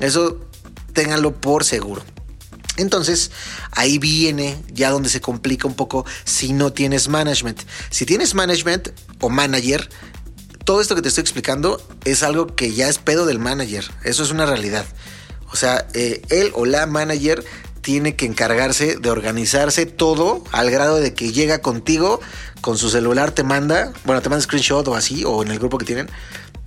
Eso 0.00 0.40
ténganlo 0.92 1.34
por 1.40 1.64
seguro. 1.64 2.02
Entonces, 2.76 3.30
ahí 3.72 3.98
viene 3.98 4.60
ya 4.72 4.90
donde 4.90 5.08
se 5.08 5.20
complica 5.20 5.68
un 5.68 5.74
poco 5.74 6.04
si 6.24 6.52
no 6.52 6.72
tienes 6.72 7.08
management. 7.08 7.62
Si 7.90 8.04
tienes 8.04 8.34
management 8.34 8.88
o 9.20 9.28
manager, 9.28 9.88
todo 10.64 10.80
esto 10.80 10.94
que 10.94 11.02
te 11.02 11.08
estoy 11.08 11.22
explicando 11.22 11.80
es 12.04 12.22
algo 12.22 12.54
que 12.54 12.72
ya 12.72 12.88
es 12.88 12.98
pedo 12.98 13.26
del 13.26 13.38
manager. 13.38 13.88
Eso 14.02 14.24
es 14.24 14.30
una 14.30 14.46
realidad. 14.46 14.86
O 15.52 15.56
sea, 15.56 15.86
eh, 15.94 16.22
él 16.30 16.50
o 16.54 16.64
la 16.64 16.86
manager 16.86 17.44
tiene 17.84 18.16
que 18.16 18.24
encargarse 18.24 18.96
de 18.96 19.10
organizarse 19.10 19.84
todo 19.84 20.42
al 20.52 20.70
grado 20.70 20.96
de 20.96 21.12
que 21.12 21.32
llega 21.32 21.58
contigo 21.58 22.18
con 22.62 22.78
su 22.78 22.88
celular, 22.88 23.32
te 23.32 23.44
manda, 23.44 23.92
bueno, 24.04 24.22
te 24.22 24.30
manda 24.30 24.42
screenshot 24.42 24.88
o 24.88 24.94
así, 24.94 25.22
o 25.26 25.42
en 25.42 25.50
el 25.50 25.58
grupo 25.58 25.76
que 25.76 25.84
tienen. 25.84 26.08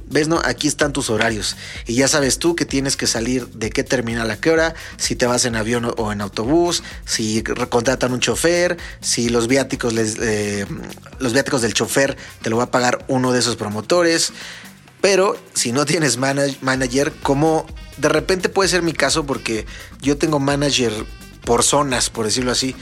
Ves, 0.05 0.27
no, 0.27 0.39
aquí 0.45 0.67
están 0.67 0.93
tus 0.93 1.09
horarios. 1.09 1.57
Y 1.88 1.95
ya 1.95 2.07
sabes 2.07 2.38
tú 2.38 2.55
que 2.55 2.65
tienes 2.65 2.95
que 2.95 3.07
salir 3.07 3.47
de 3.47 3.71
qué 3.71 3.83
terminal 3.83 4.29
a 4.29 4.39
qué 4.39 4.51
hora, 4.51 4.75
si 4.97 5.15
te 5.15 5.25
vas 5.25 5.45
en 5.45 5.55
avión 5.55 5.91
o 5.97 6.12
en 6.12 6.21
autobús, 6.21 6.83
si 7.03 7.41
contratan 7.43 8.13
un 8.13 8.19
chofer, 8.19 8.77
si 9.01 9.29
los 9.29 9.47
viáticos, 9.47 9.93
les, 9.93 10.17
eh, 10.21 10.67
los 11.17 11.33
viáticos 11.33 11.63
del 11.63 11.74
chofer 11.74 12.15
te 12.43 12.51
lo 12.51 12.57
va 12.57 12.65
a 12.65 12.71
pagar 12.71 13.03
uno 13.07 13.31
de 13.31 13.39
esos 13.39 13.55
promotores. 13.55 14.33
Pero 15.01 15.36
si 15.55 15.71
no 15.71 15.86
tienes 15.86 16.17
manager, 16.17 17.12
como 17.24 17.65
de 17.98 18.10
repente 18.10 18.50
puede 18.50 18.70
ser 18.70 18.82
mi 18.82 18.94
caso, 18.94 19.25
porque 19.25 19.66
yo 20.01 20.18
tengo 20.18 20.39
manager 20.39 20.94
por 21.48 21.63
zonas, 21.63 22.10
por 22.10 22.25
decirlo 22.25 22.51
así. 22.51 22.75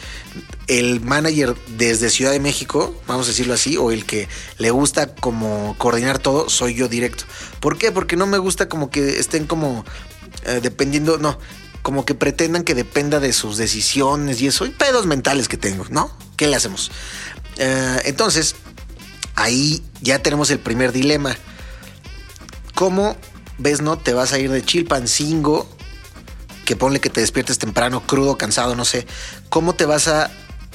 El 0.68 1.00
manager 1.02 1.56
desde 1.78 2.10
Ciudad 2.10 2.32
de 2.32 2.40
México, 2.40 3.00
vamos 3.08 3.28
a 3.28 3.30
decirlo 3.30 3.54
así, 3.54 3.78
o 3.78 3.92
el 3.92 4.06
que 4.06 4.28
le 4.58 4.72
gusta 4.72 5.14
como 5.14 5.76
coordinar 5.78 6.18
todo, 6.18 6.50
soy 6.50 6.74
yo 6.74 6.88
directo. 6.88 7.26
¿Por 7.60 7.78
qué? 7.78 7.92
Porque 7.92 8.16
no 8.16 8.26
me 8.26 8.40
gusta 8.40 8.68
como 8.68 8.90
que 8.90 9.20
estén 9.20 9.46
como 9.46 9.86
eh, 10.46 10.60
dependiendo, 10.62 11.20
no, 11.20 11.38
como 11.84 12.06
que 12.06 12.16
pretendan 12.16 12.64
que 12.64 12.74
dependa 12.74 13.20
de 13.20 13.34
sus 13.34 13.58
decisiones 13.58 14.42
y 14.42 14.48
eso, 14.48 14.66
y 14.66 14.72
pedos 14.72 15.06
mentales 15.06 15.48
que 15.48 15.58
tengo, 15.58 15.86
¿no? 15.92 16.12
¿Qué 16.36 16.48
le 16.48 16.56
hacemos? 16.56 16.92
Eh, 17.58 18.02
entonces, 18.06 18.56
ahí 19.36 19.84
ya 20.02 20.20
tenemos 20.24 20.50
el 20.50 20.60
primer 20.60 20.92
dilema. 20.92 21.38
¿Cómo 22.74 23.16
ves, 23.58 23.82
no? 23.82 23.98
Te 23.98 24.14
vas 24.14 24.34
a 24.34 24.40
ir 24.40 24.52
de 24.52 24.64
Chilpancingo 24.64 25.68
que 26.66 26.76
ponle 26.76 27.00
que 27.00 27.10
te 27.10 27.22
despiertes 27.22 27.60
temprano, 27.60 28.06
crudo, 28.06 28.38
cansado, 28.38 28.76
no 28.76 28.86
sé, 28.86 29.06
¿cómo 29.50 29.76
te 29.76 29.86
vas 29.86 30.08
a 30.08 30.32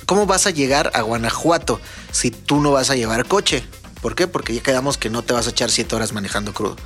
cómo 0.06 0.26
vas 0.26 0.46
a 0.46 0.50
llegar 0.50 0.90
a 0.94 1.02
Guanajuato 1.02 1.80
si 2.12 2.30
tú 2.30 2.60
no 2.60 2.70
vas 2.72 2.90
a 2.90 2.96
llevar 2.96 3.26
coche? 3.26 3.64
¿Por 4.00 4.14
qué? 4.14 4.26
Porque 4.26 4.54
ya 4.54 4.62
quedamos 4.62 4.96
que 4.96 5.10
no 5.10 5.22
te 5.22 5.34
vas 5.34 5.46
a 5.46 5.50
echar 5.50 5.70
siete 5.70 5.94
horas 5.94 6.12
manejando 6.12 6.54
crudo. 6.54 6.76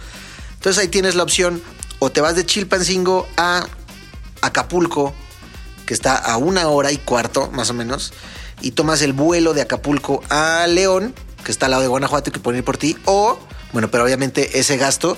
Entonces 0.55 0.83
ahí 0.83 0.89
tienes 0.89 1.15
la 1.15 1.23
opción 1.23 1.63
o 2.01 2.11
te 2.11 2.21
vas 2.21 2.35
de 2.35 2.45
Chilpancingo 2.45 3.29
a 3.37 3.67
Acapulco, 4.41 5.15
que 5.87 5.95
está 5.95 6.17
a 6.17 6.37
una 6.39 6.69
hora 6.69 6.91
y 6.91 6.99
cuarto 6.99 7.51
más 7.53 7.71
o 7.71 7.75
menos, 7.75 8.13
y 8.61 8.73
tomas 8.73 9.03
el 9.03 9.13
vuelo 9.13 9.55
de 9.55 9.63
Acapulco 9.63 10.23
a 10.29 10.67
León, 10.67 11.15
que 11.45 11.53
está 11.53 11.67
al 11.67 11.73
lado 11.73 11.83
de 11.83 11.89
Guanajuato 11.89 12.31
y 12.31 12.33
que 12.33 12.41
pueden 12.41 12.59
ir 12.59 12.65
por 12.65 12.79
ti, 12.79 12.97
o, 13.05 13.39
bueno, 13.73 13.91
pero 13.91 14.05
obviamente 14.05 14.59
ese 14.59 14.77
gasto 14.77 15.17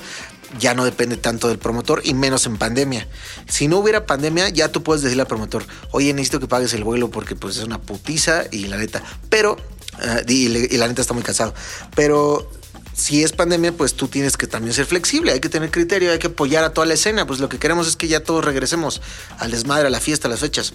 ya 0.59 0.75
no 0.75 0.85
depende 0.85 1.17
tanto 1.17 1.49
del 1.49 1.59
promotor 1.59 2.03
y 2.05 2.15
menos 2.15 2.47
en 2.47 2.57
pandemia. 2.57 3.07
Si 3.49 3.69
no 3.69 3.79
hubiera 3.79 4.07
pandemia, 4.07 4.49
ya 4.49 4.71
tú 4.71 4.83
puedes 4.83 5.03
decirle 5.03 5.23
al 5.23 5.29
promotor, 5.29 5.65
oye, 5.91 6.13
necesito 6.13 6.41
que 6.41 6.49
pagues 6.49 6.73
el 6.75 6.85
vuelo 6.85 7.11
porque 7.11 7.37
pues 7.37 7.57
es 7.57 7.65
una 7.65 7.81
putiza 7.81 8.45
y 8.51 8.67
la 8.67 8.77
neta, 8.77 9.03
pero, 9.29 9.57
y, 10.29 10.47
y, 10.47 10.77
la 10.77 10.89
neta 10.89 11.03
está 11.03 11.15
muy 11.15 11.23
cansado, 11.23 11.55
pero 11.95 12.51
si 12.97 13.23
es 13.23 13.33
pandemia, 13.33 13.73
pues 13.73 13.95
tú 13.95 14.09
tienes 14.09 14.37
que 14.37 14.47
también 14.47 14.73
ser 14.73 14.87
flexible, 14.87 15.33
hay 15.33 15.41
que 15.41 15.51
tener 15.51 15.71
criterio, 15.71 16.13
hay 16.13 16.19
que 16.19 16.29
apoyar 16.29 16.65
a 16.65 16.73
toda 16.73 16.87
la 16.87 16.95
escena, 16.95 17.27
pues 17.27 17.41
lo 17.41 17.49
que 17.49 17.59
queremos 17.59 17.87
es 17.87 17.97
que 17.97 18.09
ya 18.09 18.21
todos 18.23 18.45
regresemos 18.45 19.03
al 19.39 19.51
desmadre, 19.51 19.89
a 19.89 19.91
la 19.91 20.01
fiesta, 20.01 20.29
a 20.29 20.31
las 20.31 20.41
fechas. 20.41 20.73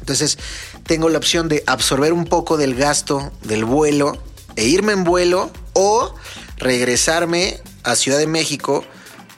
Entonces, 0.00 0.38
tengo 0.86 1.08
la 1.08 1.18
opción 1.18 1.48
de 1.48 1.64
absorber 1.66 2.12
un 2.12 2.24
poco 2.24 2.56
del 2.56 2.74
gasto 2.74 3.32
del 3.42 3.64
vuelo 3.64 4.22
e 4.56 4.64
irme 4.64 4.92
en 4.92 5.04
vuelo 5.04 5.50
o 5.74 6.14
regresarme 6.56 7.60
a 7.82 7.96
Ciudad 7.96 8.18
de 8.18 8.26
México 8.26 8.84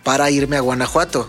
para 0.03 0.31
irme 0.31 0.57
a 0.57 0.61
Guanajuato. 0.61 1.29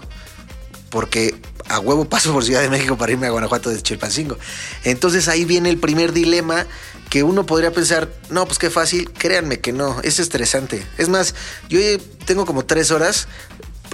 Porque 0.89 1.35
a 1.67 1.79
huevo 1.79 2.05
paso 2.05 2.33
por 2.33 2.43
Ciudad 2.43 2.61
de 2.61 2.69
México 2.69 2.97
para 2.97 3.13
irme 3.13 3.27
a 3.27 3.31
Guanajuato 3.31 3.69
de 3.69 3.81
Chilpancingo. 3.81 4.37
Entonces 4.83 5.27
ahí 5.27 5.45
viene 5.45 5.69
el 5.69 5.77
primer 5.77 6.11
dilema 6.11 6.65
que 7.09 7.23
uno 7.23 7.45
podría 7.45 7.71
pensar, 7.71 8.09
no, 8.29 8.45
pues 8.45 8.57
qué 8.57 8.69
fácil, 8.69 9.11
créanme 9.11 9.59
que 9.59 9.73
no, 9.73 9.99
es 10.01 10.19
estresante. 10.19 10.85
Es 10.97 11.09
más, 11.09 11.35
yo 11.69 11.79
tengo 12.25 12.45
como 12.45 12.65
tres 12.65 12.91
horas 12.91 13.27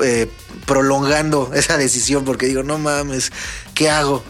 eh, 0.03 0.29
prolongando 0.65 1.51
esa 1.55 1.77
decisión 1.77 2.25
porque 2.25 2.45
digo, 2.45 2.63
no 2.63 2.77
mames, 2.77 3.31
¿qué 3.73 3.89
hago? 3.89 4.23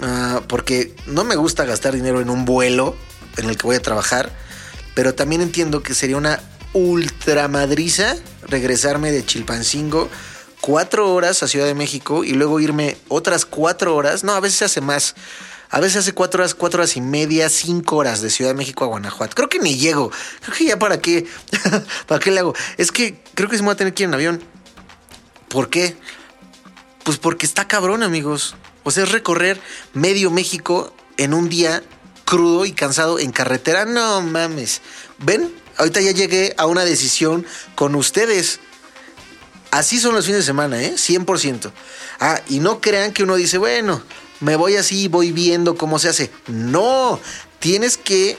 Uh, 0.00 0.42
porque 0.46 0.94
no 1.06 1.24
me 1.24 1.34
gusta 1.34 1.64
gastar 1.64 1.94
dinero 1.94 2.20
en 2.20 2.30
un 2.30 2.44
vuelo 2.44 2.96
en 3.36 3.48
el 3.48 3.56
que 3.56 3.64
voy 3.64 3.74
a 3.74 3.82
trabajar, 3.82 4.30
pero 4.94 5.14
también 5.14 5.40
entiendo 5.40 5.82
que 5.82 5.94
sería 5.94 6.16
una 6.16 6.40
ultramadriza 6.72 8.16
regresarme 8.42 9.12
de 9.12 9.24
Chilpancingo 9.24 10.08
cuatro 10.60 11.12
horas 11.12 11.42
a 11.42 11.48
Ciudad 11.48 11.66
de 11.66 11.74
México 11.74 12.24
y 12.24 12.32
luego 12.32 12.60
irme 12.60 12.96
otras 13.08 13.44
cuatro 13.44 13.94
horas. 13.94 14.24
No, 14.24 14.32
a 14.32 14.40
veces 14.40 14.62
hace 14.62 14.80
más. 14.80 15.14
A 15.70 15.80
veces 15.80 15.98
hace 15.98 16.12
cuatro 16.12 16.42
horas, 16.42 16.54
cuatro 16.54 16.80
horas 16.80 16.96
y 16.96 17.00
media, 17.00 17.48
cinco 17.50 17.96
horas 17.96 18.22
de 18.22 18.30
Ciudad 18.30 18.52
de 18.52 18.56
México 18.56 18.84
a 18.84 18.88
Guanajuato. 18.88 19.34
Creo 19.34 19.48
que 19.48 19.58
ni 19.58 19.76
llego. 19.76 20.10
Creo 20.40 20.56
que 20.56 20.64
ya 20.64 20.78
para 20.78 21.00
qué. 21.00 21.26
¿Para 22.06 22.20
qué 22.20 22.30
le 22.30 22.40
hago? 22.40 22.54
Es 22.78 22.90
que 22.90 23.20
creo 23.34 23.48
que 23.48 23.56
se 23.56 23.62
me 23.62 23.68
va 23.68 23.74
a 23.74 23.76
tener 23.76 23.92
que 23.92 24.04
ir 24.04 24.08
en 24.08 24.14
avión. 24.14 24.42
¿Por 25.48 25.68
qué? 25.68 25.96
Pues 27.04 27.18
porque 27.18 27.46
está 27.46 27.68
cabrón, 27.68 28.02
amigos. 28.02 28.54
O 28.84 28.90
sea, 28.90 29.04
es 29.04 29.12
recorrer 29.12 29.60
medio 29.92 30.30
México 30.30 30.94
en 31.18 31.34
un 31.34 31.48
día 31.48 31.82
crudo 32.24 32.64
y 32.64 32.72
cansado 32.72 33.18
en 33.18 33.32
carretera. 33.32 33.84
No 33.84 34.22
mames. 34.22 34.80
¿Ven? 35.18 35.52
Ahorita 35.78 36.00
ya 36.00 36.12
llegué 36.12 36.54
a 36.58 36.66
una 36.66 36.84
decisión 36.84 37.46
con 37.74 37.94
ustedes. 37.94 38.60
Así 39.70 39.98
son 39.98 40.14
los 40.14 40.24
fines 40.24 40.40
de 40.40 40.46
semana, 40.46 40.82
¿eh? 40.82 40.94
100%. 40.96 41.72
Ah, 42.20 42.40
y 42.48 42.60
no 42.60 42.80
crean 42.80 43.12
que 43.12 43.22
uno 43.22 43.36
dice, 43.36 43.58
bueno, 43.58 44.02
me 44.40 44.56
voy 44.56 44.76
así, 44.76 45.08
voy 45.08 45.32
viendo 45.32 45.76
cómo 45.76 45.98
se 45.98 46.08
hace. 46.08 46.30
No, 46.46 47.20
tienes 47.58 47.96
que 47.96 48.38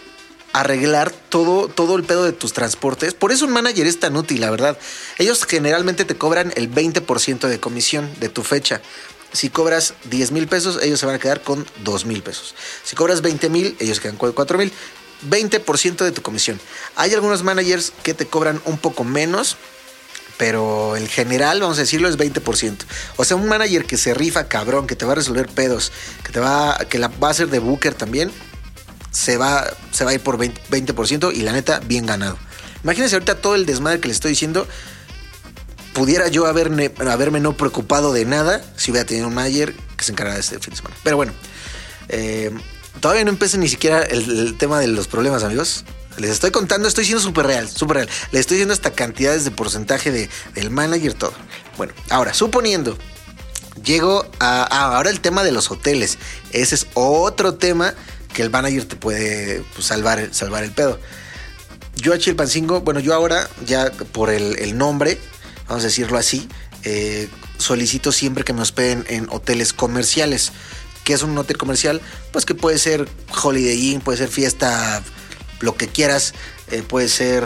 arreglar 0.53 1.11
todo, 1.11 1.67
todo 1.67 1.95
el 1.95 2.03
pedo 2.03 2.23
de 2.23 2.31
tus 2.31 2.53
transportes. 2.53 3.13
Por 3.13 3.31
eso 3.31 3.45
un 3.45 3.51
manager 3.51 3.85
es 3.85 3.99
tan 3.99 4.15
útil, 4.15 4.41
la 4.41 4.49
verdad. 4.49 4.77
Ellos 5.17 5.45
generalmente 5.45 6.05
te 6.05 6.15
cobran 6.15 6.51
el 6.55 6.71
20% 6.71 7.47
de 7.47 7.59
comisión 7.59 8.09
de 8.19 8.29
tu 8.29 8.43
fecha. 8.43 8.81
Si 9.31 9.49
cobras 9.49 9.93
10 10.05 10.31
mil 10.31 10.47
pesos, 10.47 10.79
ellos 10.81 10.99
se 10.99 11.05
van 11.05 11.15
a 11.15 11.19
quedar 11.19 11.41
con 11.41 11.65
2 11.83 12.05
mil 12.05 12.23
pesos. 12.23 12.55
Si 12.83 12.95
cobras 12.95 13.21
20 13.21 13.49
mil, 13.49 13.75
ellos 13.79 13.99
quedan 13.99 14.17
con 14.17 14.31
4 14.31 14.57
mil. 14.57 14.73
20% 15.27 15.97
de 16.03 16.11
tu 16.11 16.21
comisión. 16.21 16.59
Hay 16.95 17.13
algunos 17.13 17.43
managers 17.43 17.91
que 18.03 18.13
te 18.13 18.25
cobran 18.25 18.61
un 18.65 18.77
poco 18.77 19.03
menos, 19.03 19.57
pero 20.37 20.95
en 20.95 21.07
general, 21.07 21.59
vamos 21.59 21.77
a 21.77 21.81
decirlo, 21.81 22.07
es 22.07 22.17
20%. 22.17 22.77
O 23.17 23.25
sea, 23.25 23.35
un 23.35 23.47
manager 23.47 23.85
que 23.85 23.97
se 23.97 24.13
rifa 24.13 24.47
cabrón, 24.47 24.87
que 24.87 24.95
te 24.95 25.05
va 25.05 25.11
a 25.11 25.15
resolver 25.15 25.47
pedos, 25.47 25.91
que 26.23 26.31
te 26.31 26.39
va, 26.39 26.77
que 26.89 26.97
la 26.97 27.09
va 27.09 27.27
a 27.27 27.31
hacer 27.31 27.49
de 27.49 27.59
booker 27.59 27.93
también, 27.93 28.31
se 29.11 29.37
va, 29.37 29.67
se 29.91 30.05
va 30.05 30.11
a 30.11 30.13
ir 30.13 30.21
por 30.21 30.37
20%, 30.37 31.35
y 31.35 31.41
la 31.41 31.51
neta, 31.51 31.79
bien 31.81 32.05
ganado. 32.05 32.37
Imagínense 32.83 33.15
ahorita 33.15 33.35
todo 33.41 33.55
el 33.55 33.65
desmadre 33.65 33.99
que 33.99 34.07
les 34.07 34.15
estoy 34.15 34.31
diciendo. 34.31 34.67
pudiera 35.93 36.29
yo 36.29 36.45
haberme, 36.45 36.91
haberme 37.09 37.41
no 37.41 37.57
preocupado 37.57 38.13
de 38.13 38.23
nada 38.23 38.61
si 38.77 38.91
hubiera 38.91 39.05
tenido 39.05 39.27
un 39.27 39.33
manager 39.33 39.73
que 39.97 40.05
se 40.05 40.13
encargara 40.13 40.35
de 40.35 40.41
este 40.41 40.59
fin 40.59 40.71
de 40.71 40.77
semana. 40.77 40.95
Pero 41.03 41.17
bueno, 41.17 41.33
eh, 42.07 42.51
todavía 42.99 43.23
no 43.23 43.29
empecé 43.31 43.57
ni 43.57 43.67
siquiera 43.67 44.01
el, 44.03 44.57
tema 44.57 44.79
de 44.79 44.87
los 44.87 45.07
problemas, 45.07 45.43
amigos. 45.43 45.85
Les 46.17 46.31
estoy 46.31 46.51
contando, 46.51 46.87
estoy 46.87 47.05
siendo 47.05 47.21
súper 47.21 47.45
real, 47.45 47.69
súper 47.69 47.97
real. 47.97 48.09
Les 48.31 48.41
estoy 48.41 48.55
diciendo 48.57 48.73
hasta 48.73 48.91
cantidades 48.91 49.45
de 49.45 49.51
porcentaje 49.51 50.11
de, 50.11 50.29
del 50.53 50.69
manager, 50.69 51.13
todo. 51.13 51.33
Bueno, 51.77 51.93
ahora, 52.09 52.33
suponiendo, 52.33 52.97
llego 53.83 54.29
a, 54.39 54.63
a- 54.63 54.95
ahora 54.97 55.09
el 55.11 55.21
tema 55.21 55.43
de 55.43 55.51
los 55.53 55.71
hoteles. 55.71 56.17
Ese 56.51 56.75
es 56.75 56.87
otro 56.93 57.53
tema 57.55 57.93
que 58.33 58.41
el 58.41 58.49
manager 58.49 58.85
te 58.85 58.95
puede 58.97 59.63
pues, 59.73 59.87
salvar, 59.87 60.29
salvar 60.33 60.63
el 60.63 60.71
pedo. 60.71 60.99
Yo 61.95 62.13
a 62.13 62.17
Chilpancingo, 62.17 62.81
bueno, 62.81 62.99
yo 62.99 63.13
ahora 63.13 63.49
ya 63.65 63.91
por 63.91 64.29
el, 64.29 64.57
el 64.59 64.77
nombre, 64.77 65.19
vamos 65.67 65.83
a 65.83 65.87
decirlo 65.87 66.17
así, 66.17 66.47
eh, 66.83 67.27
solicito 67.57 68.11
siempre 68.11 68.43
que 68.43 68.53
me 68.53 68.61
hospeden 68.61 69.05
en 69.09 69.27
hoteles 69.29 69.73
comerciales. 69.73 70.51
¿Qué 71.09 71.15
es 71.15 71.23
un 71.23 71.35
hotel 71.39 71.57
comercial? 71.57 72.01
Pues 72.31 72.45
que 72.45 72.53
puede 72.53 72.77
ser 72.77 73.09
Holiday 73.43 73.93
Inn, 73.93 73.99
puede 73.99 74.19
ser 74.19 74.27
fiesta, 74.27 75.01
lo 75.59 75.75
que 75.75 75.87
quieras, 75.87 76.35
eh, 76.69 76.83
puede 76.83 77.07
ser 77.07 77.43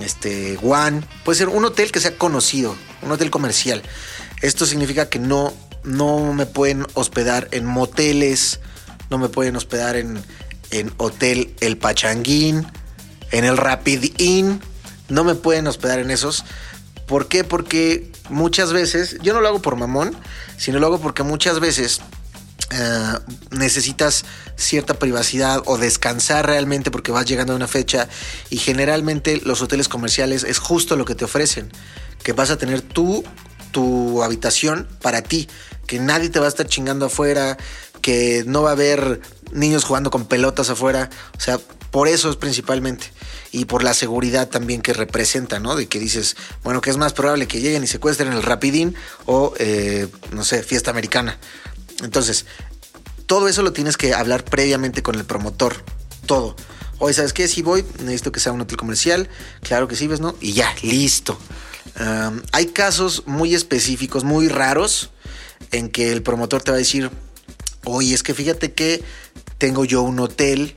este 0.00 0.56
One, 0.62 1.02
puede 1.22 1.36
ser 1.36 1.50
un 1.50 1.62
hotel 1.66 1.92
que 1.92 2.00
sea 2.00 2.16
conocido, 2.16 2.74
un 3.02 3.12
hotel 3.12 3.30
comercial. 3.30 3.82
Esto 4.40 4.64
significa 4.64 5.10
que 5.10 5.18
no, 5.18 5.52
no 5.84 6.32
me 6.32 6.46
pueden 6.46 6.86
hospedar 6.94 7.48
en 7.50 7.66
moteles, 7.66 8.60
no 9.10 9.18
me 9.18 9.28
pueden 9.28 9.56
hospedar 9.56 9.96
en, 9.96 10.24
en 10.70 10.90
Hotel 10.96 11.54
El 11.60 11.76
Pachanguín, 11.76 12.66
en 13.30 13.44
el 13.44 13.58
Rapid 13.58 14.18
Inn, 14.18 14.62
no 15.10 15.22
me 15.22 15.34
pueden 15.34 15.66
hospedar 15.66 15.98
en 15.98 16.10
esos. 16.10 16.46
¿Por 17.06 17.28
qué? 17.28 17.44
Porque 17.44 18.10
muchas 18.30 18.72
veces, 18.72 19.18
yo 19.20 19.34
no 19.34 19.42
lo 19.42 19.48
hago 19.48 19.60
por 19.60 19.76
mamón, 19.76 20.16
sino 20.56 20.78
lo 20.78 20.86
hago 20.86 20.98
porque 20.98 21.24
muchas 21.24 21.60
veces 21.60 22.00
eh, 22.70 23.18
necesitas 23.50 24.24
cierta 24.56 24.94
privacidad 24.94 25.62
o 25.66 25.78
descansar 25.78 26.46
realmente 26.46 26.90
porque 26.90 27.12
vas 27.12 27.26
llegando 27.26 27.52
a 27.52 27.56
una 27.56 27.68
fecha 27.68 28.08
y 28.50 28.58
generalmente 28.58 29.40
los 29.44 29.62
hoteles 29.62 29.88
comerciales 29.88 30.44
es 30.44 30.58
justo 30.58 30.96
lo 30.96 31.04
que 31.04 31.14
te 31.14 31.24
ofrecen, 31.24 31.70
que 32.22 32.32
vas 32.32 32.50
a 32.50 32.58
tener 32.58 32.82
tú 32.82 33.24
tu 33.70 34.22
habitación 34.22 34.88
para 35.02 35.22
ti, 35.22 35.48
que 35.86 36.00
nadie 36.00 36.30
te 36.30 36.38
va 36.38 36.46
a 36.46 36.48
estar 36.48 36.66
chingando 36.66 37.06
afuera, 37.06 37.58
que 38.00 38.42
no 38.46 38.62
va 38.62 38.70
a 38.70 38.72
haber 38.72 39.20
niños 39.52 39.84
jugando 39.84 40.10
con 40.10 40.26
pelotas 40.26 40.70
afuera, 40.70 41.10
o 41.36 41.40
sea, 41.40 41.60
por 41.90 42.08
eso 42.08 42.30
es 42.30 42.36
principalmente 42.36 43.10
y 43.52 43.64
por 43.64 43.82
la 43.82 43.94
seguridad 43.94 44.48
también 44.48 44.82
que 44.82 44.92
representa, 44.92 45.60
¿no? 45.60 45.76
De 45.76 45.86
que 45.86 45.98
dices, 45.98 46.36
bueno, 46.62 46.80
que 46.80 46.90
es 46.90 46.96
más 46.96 47.12
probable 47.12 47.46
que 47.46 47.60
lleguen 47.60 47.84
y 47.84 47.86
secuestren 47.86 48.32
el 48.32 48.42
Rapidín 48.42 48.94
o, 49.24 49.54
eh, 49.58 50.08
no 50.32 50.44
sé, 50.44 50.62
fiesta 50.62 50.90
americana. 50.90 51.38
Entonces, 52.02 52.46
todo 53.26 53.48
eso 53.48 53.62
lo 53.62 53.72
tienes 53.72 53.96
que 53.96 54.14
hablar 54.14 54.44
previamente 54.44 55.02
con 55.02 55.14
el 55.16 55.24
promotor. 55.24 55.84
Todo. 56.26 56.56
Oye, 56.98 57.14
¿sabes 57.14 57.32
qué? 57.32 57.46
Si 57.48 57.62
voy, 57.62 57.84
necesito 58.00 58.32
que 58.32 58.40
sea 58.40 58.52
un 58.52 58.60
hotel 58.60 58.76
comercial. 58.76 59.28
Claro 59.62 59.88
que 59.88 59.96
sí, 59.96 60.06
¿ves, 60.06 60.20
no? 60.20 60.34
Y 60.40 60.52
ya, 60.52 60.74
listo. 60.82 61.38
Hay 62.52 62.66
casos 62.66 63.22
muy 63.26 63.54
específicos, 63.54 64.24
muy 64.24 64.48
raros, 64.48 65.10
en 65.72 65.88
que 65.88 66.12
el 66.12 66.22
promotor 66.22 66.62
te 66.62 66.70
va 66.70 66.76
a 66.76 66.78
decir, 66.78 67.10
oye, 67.84 68.14
es 68.14 68.22
que 68.22 68.34
fíjate 68.34 68.72
que 68.72 69.02
tengo 69.58 69.84
yo 69.84 70.02
un 70.02 70.20
hotel 70.20 70.76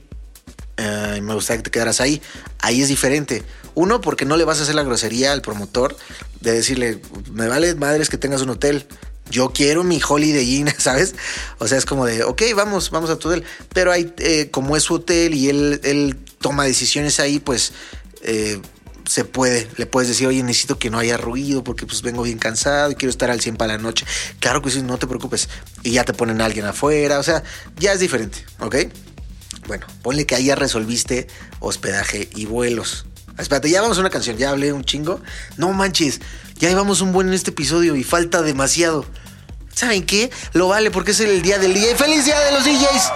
eh, 0.76 1.16
y 1.18 1.20
me 1.20 1.34
gustaría 1.34 1.58
que 1.58 1.64
te 1.64 1.70
quedaras 1.70 2.00
ahí. 2.00 2.22
Ahí 2.60 2.80
es 2.80 2.88
diferente. 2.88 3.44
Uno, 3.74 4.00
porque 4.00 4.24
no 4.24 4.36
le 4.36 4.44
vas 4.44 4.60
a 4.60 4.62
hacer 4.62 4.74
la 4.74 4.82
grosería 4.82 5.32
al 5.32 5.42
promotor 5.42 5.96
de 6.40 6.52
decirle, 6.52 7.00
me 7.32 7.48
vale 7.48 7.74
madres 7.74 8.08
que 8.08 8.18
tengas 8.18 8.42
un 8.42 8.50
hotel. 8.50 8.86
Yo 9.30 9.50
quiero 9.50 9.84
mi 9.84 10.00
Holiday 10.06 10.56
Inn, 10.56 10.68
¿sabes? 10.78 11.14
O 11.58 11.68
sea, 11.68 11.78
es 11.78 11.86
como 11.86 12.06
de, 12.06 12.24
ok, 12.24 12.42
vamos, 12.54 12.90
vamos 12.90 13.10
a 13.10 13.16
tu 13.16 13.28
hotel. 13.28 13.44
Pero 13.72 13.92
hay, 13.92 14.12
eh, 14.18 14.50
como 14.50 14.76
es 14.76 14.82
su 14.82 14.94
hotel 14.94 15.34
y 15.34 15.48
él, 15.48 15.80
él 15.84 16.16
toma 16.40 16.64
decisiones 16.64 17.20
ahí, 17.20 17.38
pues 17.38 17.72
eh, 18.22 18.60
se 19.06 19.24
puede. 19.24 19.68
Le 19.76 19.86
puedes 19.86 20.08
decir, 20.08 20.26
oye, 20.26 20.42
necesito 20.42 20.78
que 20.78 20.90
no 20.90 20.98
haya 20.98 21.16
ruido 21.16 21.64
porque 21.64 21.86
pues 21.86 22.02
vengo 22.02 22.22
bien 22.22 22.38
cansado 22.38 22.90
y 22.90 22.94
quiero 22.94 23.10
estar 23.10 23.30
al 23.30 23.40
100 23.40 23.56
para 23.56 23.76
la 23.76 23.82
noche. 23.82 24.06
Claro 24.38 24.62
que 24.62 24.70
sí, 24.70 24.82
no 24.82 24.98
te 24.98 25.06
preocupes. 25.06 25.48
Y 25.82 25.92
ya 25.92 26.04
te 26.04 26.12
ponen 26.12 26.40
a 26.40 26.46
alguien 26.46 26.66
afuera. 26.66 27.18
O 27.18 27.22
sea, 27.22 27.42
ya 27.76 27.92
es 27.92 28.00
diferente, 28.00 28.44
¿ok? 28.60 28.76
Bueno, 29.66 29.86
ponle 30.02 30.26
que 30.26 30.34
ahí 30.34 30.46
ya 30.46 30.54
resolviste 30.54 31.28
hospedaje 31.60 32.28
y 32.34 32.46
vuelos. 32.46 33.06
Espérate, 33.40 33.70
ya 33.70 33.80
vamos 33.80 33.96
a 33.98 34.00
una 34.00 34.10
canción, 34.10 34.36
ya 34.36 34.50
hablé 34.50 34.72
un 34.72 34.84
chingo. 34.84 35.20
No 35.56 35.72
manches, 35.72 36.20
ya 36.56 36.68
llevamos 36.68 37.00
un 37.00 37.12
buen 37.12 37.28
en 37.28 37.34
este 37.34 37.50
episodio 37.50 37.96
y 37.96 38.04
falta 38.04 38.42
demasiado. 38.42 39.06
¿Saben 39.74 40.04
qué? 40.04 40.30
Lo 40.52 40.68
vale 40.68 40.90
porque 40.90 41.12
es 41.12 41.20
el 41.20 41.40
día 41.42 41.58
del 41.58 41.72
DJ. 41.72 41.96
¡Feliz 41.96 42.24
día 42.24 42.38
de 42.40 42.52
los 42.52 42.64
DJs! 42.64 43.12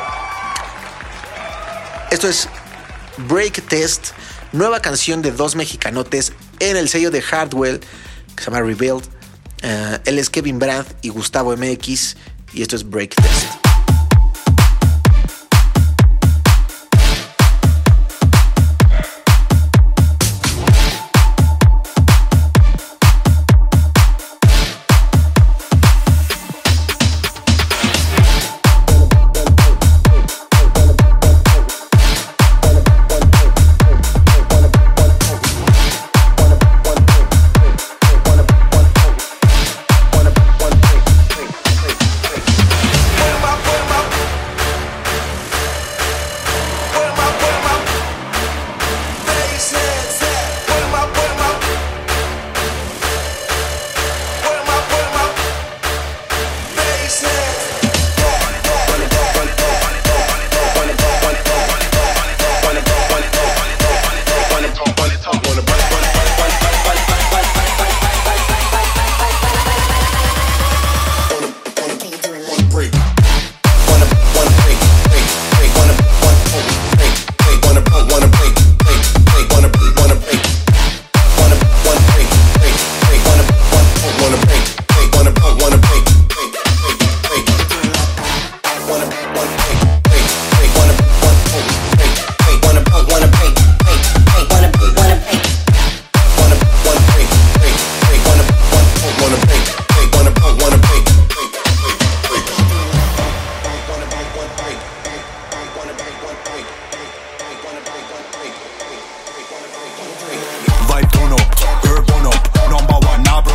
Esto 2.11 2.29
es 2.29 2.49
Break 3.29 3.67
Test, 3.69 4.09
nueva 4.53 4.81
canción 4.81 5.21
de 5.21 5.33
dos 5.33 5.57
mexicanotes 5.57 6.33
en 6.61 6.77
el 6.77 6.89
sello 6.89 7.11
de 7.11 7.21
Hardwell 7.21 7.81
que 8.35 8.43
se 8.43 8.51
llama 8.51 8.63
Rebuild. 8.63 9.05
Eh, 9.63 9.99
él 10.05 10.19
es 10.19 10.31
Kevin 10.31 10.59
Brandt 10.59 10.89
y 11.03 11.09
Gustavo 11.09 11.57
MX 11.57 12.17
y 12.53 12.63
esto 12.63 12.77
es 12.77 12.89
Break 12.89 13.15
Test. 13.17 13.74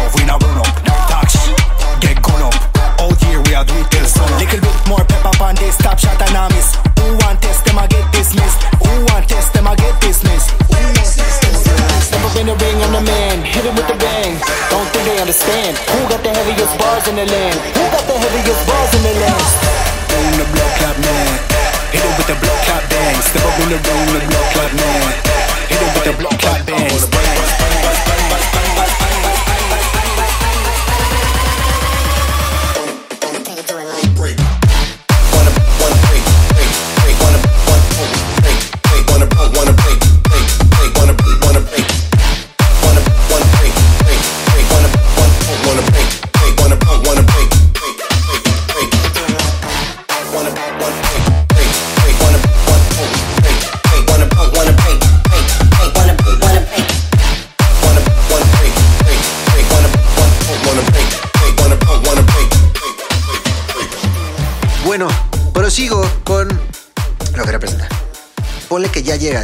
Bro, 0.09 0.21
we 0.21 0.25
now 0.25 0.37
run 0.41 0.57
up 0.57 0.73
Tax, 1.09 1.37
get 2.01 2.21
gun 2.21 2.41
up 2.41 2.55
Out 2.99 3.17
here 3.23 3.41
we 3.45 3.53
are 3.53 3.65
do 3.65 3.73
it 3.77 3.89
till 3.91 4.05
sun 4.05 4.29
Little 4.39 4.61
bit 4.61 4.77
more 4.87 5.03
pep 5.05 5.25
up 5.25 5.41
on 5.41 5.55
this 5.55 5.77
top 5.77 5.99
shot 5.99 6.17
and 6.21 6.35
I 6.35 6.49
miss. 6.49 6.75
Who 6.99 7.17
want 7.21 7.41
test 7.41 7.65
them 7.65 7.77
I 7.77 7.87
get 7.87 8.05
dismissed. 8.11 8.61
Who 8.81 9.05
want 9.09 9.29
test 9.29 9.53
them 9.53 9.67
I 9.67 9.75
get 9.75 9.93
dismissed. 10.01 10.49
Step 12.01 12.23
up 12.25 12.35
in 12.37 12.47
the 12.47 12.55
ring, 12.57 12.77
I'm 12.81 12.93
the 12.93 13.01
man. 13.01 13.45
Hit 13.45 13.65
it 13.65 13.73
with 13.73 13.87
the 13.87 13.97
bang. 13.97 14.33
Don't 14.69 14.87
think 14.89 15.05
they 15.05 15.17
understand. 15.21 15.77
Who 15.77 15.99
got 16.09 16.21
the 16.23 16.33
heaviest 16.33 16.73
bars 16.81 17.05
in 17.07 17.15
the 17.15 17.25
land? 17.25 17.57
Who 17.77 17.83
got 17.93 18.05
the 18.09 18.17
heaviest 18.17 18.61
bars 18.65 18.91
in 18.97 19.01
the 19.05 19.13
land? 19.13 19.45
Boom 20.09 20.31
the 20.41 20.45
blood 20.49 20.73
clap 20.81 20.97
man 20.97 21.27
Hit 21.93 22.01
it 22.01 22.13
with 22.17 22.27
the 22.27 22.37
blood 22.41 22.59
clap 22.65 22.83
bang 22.89 23.15
Step 23.21 23.45
up 23.45 23.59
in 23.61 23.69
the 23.69 23.77
room, 23.77 24.07
the 24.17 24.21
blood 24.25 24.47
clap 24.53 24.73
man 24.73 25.18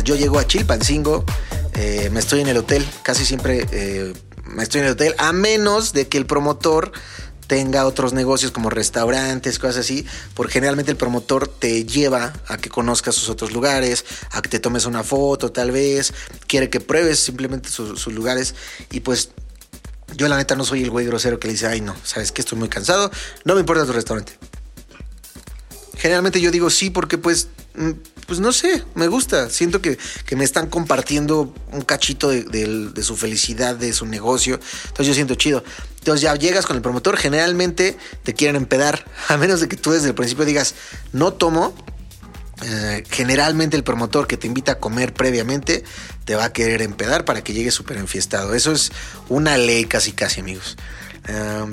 Yo 0.05 0.15
llego 0.15 0.37
a 0.37 0.45
Chilpancingo, 0.45 1.25
eh, 1.73 2.11
me 2.11 2.19
estoy 2.19 2.41
en 2.41 2.47
el 2.47 2.57
hotel, 2.57 2.87
casi 3.01 3.25
siempre 3.25 3.65
eh, 3.71 4.13
me 4.45 4.61
estoy 4.61 4.81
en 4.81 4.85
el 4.85 4.93
hotel, 4.93 5.15
a 5.17 5.33
menos 5.33 5.93
de 5.93 6.07
que 6.07 6.19
el 6.19 6.27
promotor 6.27 6.91
tenga 7.47 7.87
otros 7.87 8.13
negocios 8.13 8.51
como 8.51 8.69
restaurantes, 8.69 9.57
cosas 9.57 9.77
así, 9.77 10.05
porque 10.35 10.53
generalmente 10.53 10.91
el 10.91 10.97
promotor 10.97 11.47
te 11.47 11.85
lleva 11.85 12.33
a 12.47 12.57
que 12.57 12.69
conozcas 12.69 13.15
sus 13.15 13.29
otros 13.29 13.51
lugares, 13.51 14.05
a 14.29 14.43
que 14.43 14.49
te 14.49 14.59
tomes 14.59 14.85
una 14.85 15.03
foto 15.03 15.51
tal 15.51 15.71
vez, 15.71 16.13
quiere 16.45 16.69
que 16.69 16.79
pruebes 16.79 17.17
simplemente 17.17 17.69
sus, 17.69 17.99
sus 17.99 18.13
lugares 18.13 18.53
y 18.91 18.99
pues 18.99 19.31
yo 20.15 20.27
la 20.27 20.37
neta 20.37 20.55
no 20.55 20.65
soy 20.65 20.83
el 20.83 20.91
güey 20.91 21.07
grosero 21.07 21.39
que 21.39 21.47
le 21.47 21.53
dice, 21.53 21.65
ay 21.65 21.81
no, 21.81 21.95
sabes 22.03 22.31
que 22.31 22.41
estoy 22.41 22.59
muy 22.59 22.69
cansado, 22.69 23.09
no 23.43 23.55
me 23.55 23.61
importa 23.61 23.87
tu 23.87 23.93
restaurante. 23.93 24.37
Generalmente 25.97 26.39
yo 26.41 26.51
digo 26.51 26.69
sí 26.69 26.91
porque 26.91 27.17
pues, 27.17 27.47
pues 28.27 28.39
no 28.39 28.51
sé, 28.51 28.83
me 28.95 29.07
gusta. 29.07 29.49
Siento 29.49 29.81
que, 29.81 29.97
que 30.25 30.35
me 30.35 30.43
están 30.43 30.67
compartiendo 30.67 31.53
un 31.71 31.81
cachito 31.81 32.29
de, 32.29 32.43
de- 32.43 33.03
su 33.03 33.15
felicidad, 33.15 33.75
de 33.75 33.93
su 33.93 34.05
negocio. 34.05 34.59
Entonces 34.83 35.07
yo 35.07 35.13
siento 35.13 35.35
chido. 35.35 35.63
Entonces 35.99 36.21
ya 36.21 36.35
llegas 36.35 36.65
con 36.65 36.75
el 36.75 36.81
promotor, 36.81 37.17
generalmente 37.17 37.97
te 38.23 38.33
quieren 38.33 38.55
empedar. 38.55 39.05
A 39.27 39.37
menos 39.37 39.59
de 39.59 39.67
que 39.67 39.77
tú 39.77 39.91
desde 39.91 40.07
el 40.09 40.15
principio 40.15 40.45
digas, 40.45 40.75
no 41.13 41.33
tomo. 41.33 41.73
eh, 42.63 43.03
generalmente 43.09 43.75
el 43.77 43.83
promotor 43.83 44.27
que 44.27 44.37
te 44.37 44.47
invita 44.47 44.73
a 44.73 44.79
comer 44.79 45.13
previamente 45.13 45.83
te 46.23 46.35
va 46.35 46.45
a 46.45 46.53
querer 46.53 46.81
empedar 46.81 47.25
para 47.25 47.43
que 47.43 47.53
llegues 47.53 47.73
súper 47.73 47.97
enfiestado. 47.97 48.53
Eso 48.55 48.71
es 48.71 48.91
una 49.29 49.57
ley 49.57 49.85
casi 49.85 50.13
casi 50.13 50.39
amigos. 50.39 50.77
Eh, 51.27 51.65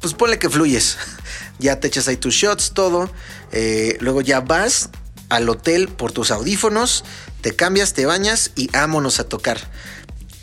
pues 0.00 0.14
ponle 0.14 0.38
que 0.38 0.48
fluyes. 0.48 0.96
Ya 1.60 1.78
te 1.78 1.86
echas 1.86 2.08
ahí 2.08 2.16
tus 2.16 2.34
shots, 2.34 2.72
todo. 2.74 3.08
Eh, 3.52 3.96
luego 4.00 4.20
ya 4.22 4.40
vas 4.40 4.90
al 5.34 5.48
hotel 5.48 5.88
por 5.88 6.12
tus 6.12 6.30
audífonos, 6.30 7.04
te 7.40 7.54
cambias, 7.56 7.92
te 7.92 8.06
bañas 8.06 8.52
y 8.54 8.68
vámonos 8.68 9.20
a 9.20 9.24
tocar. 9.24 9.58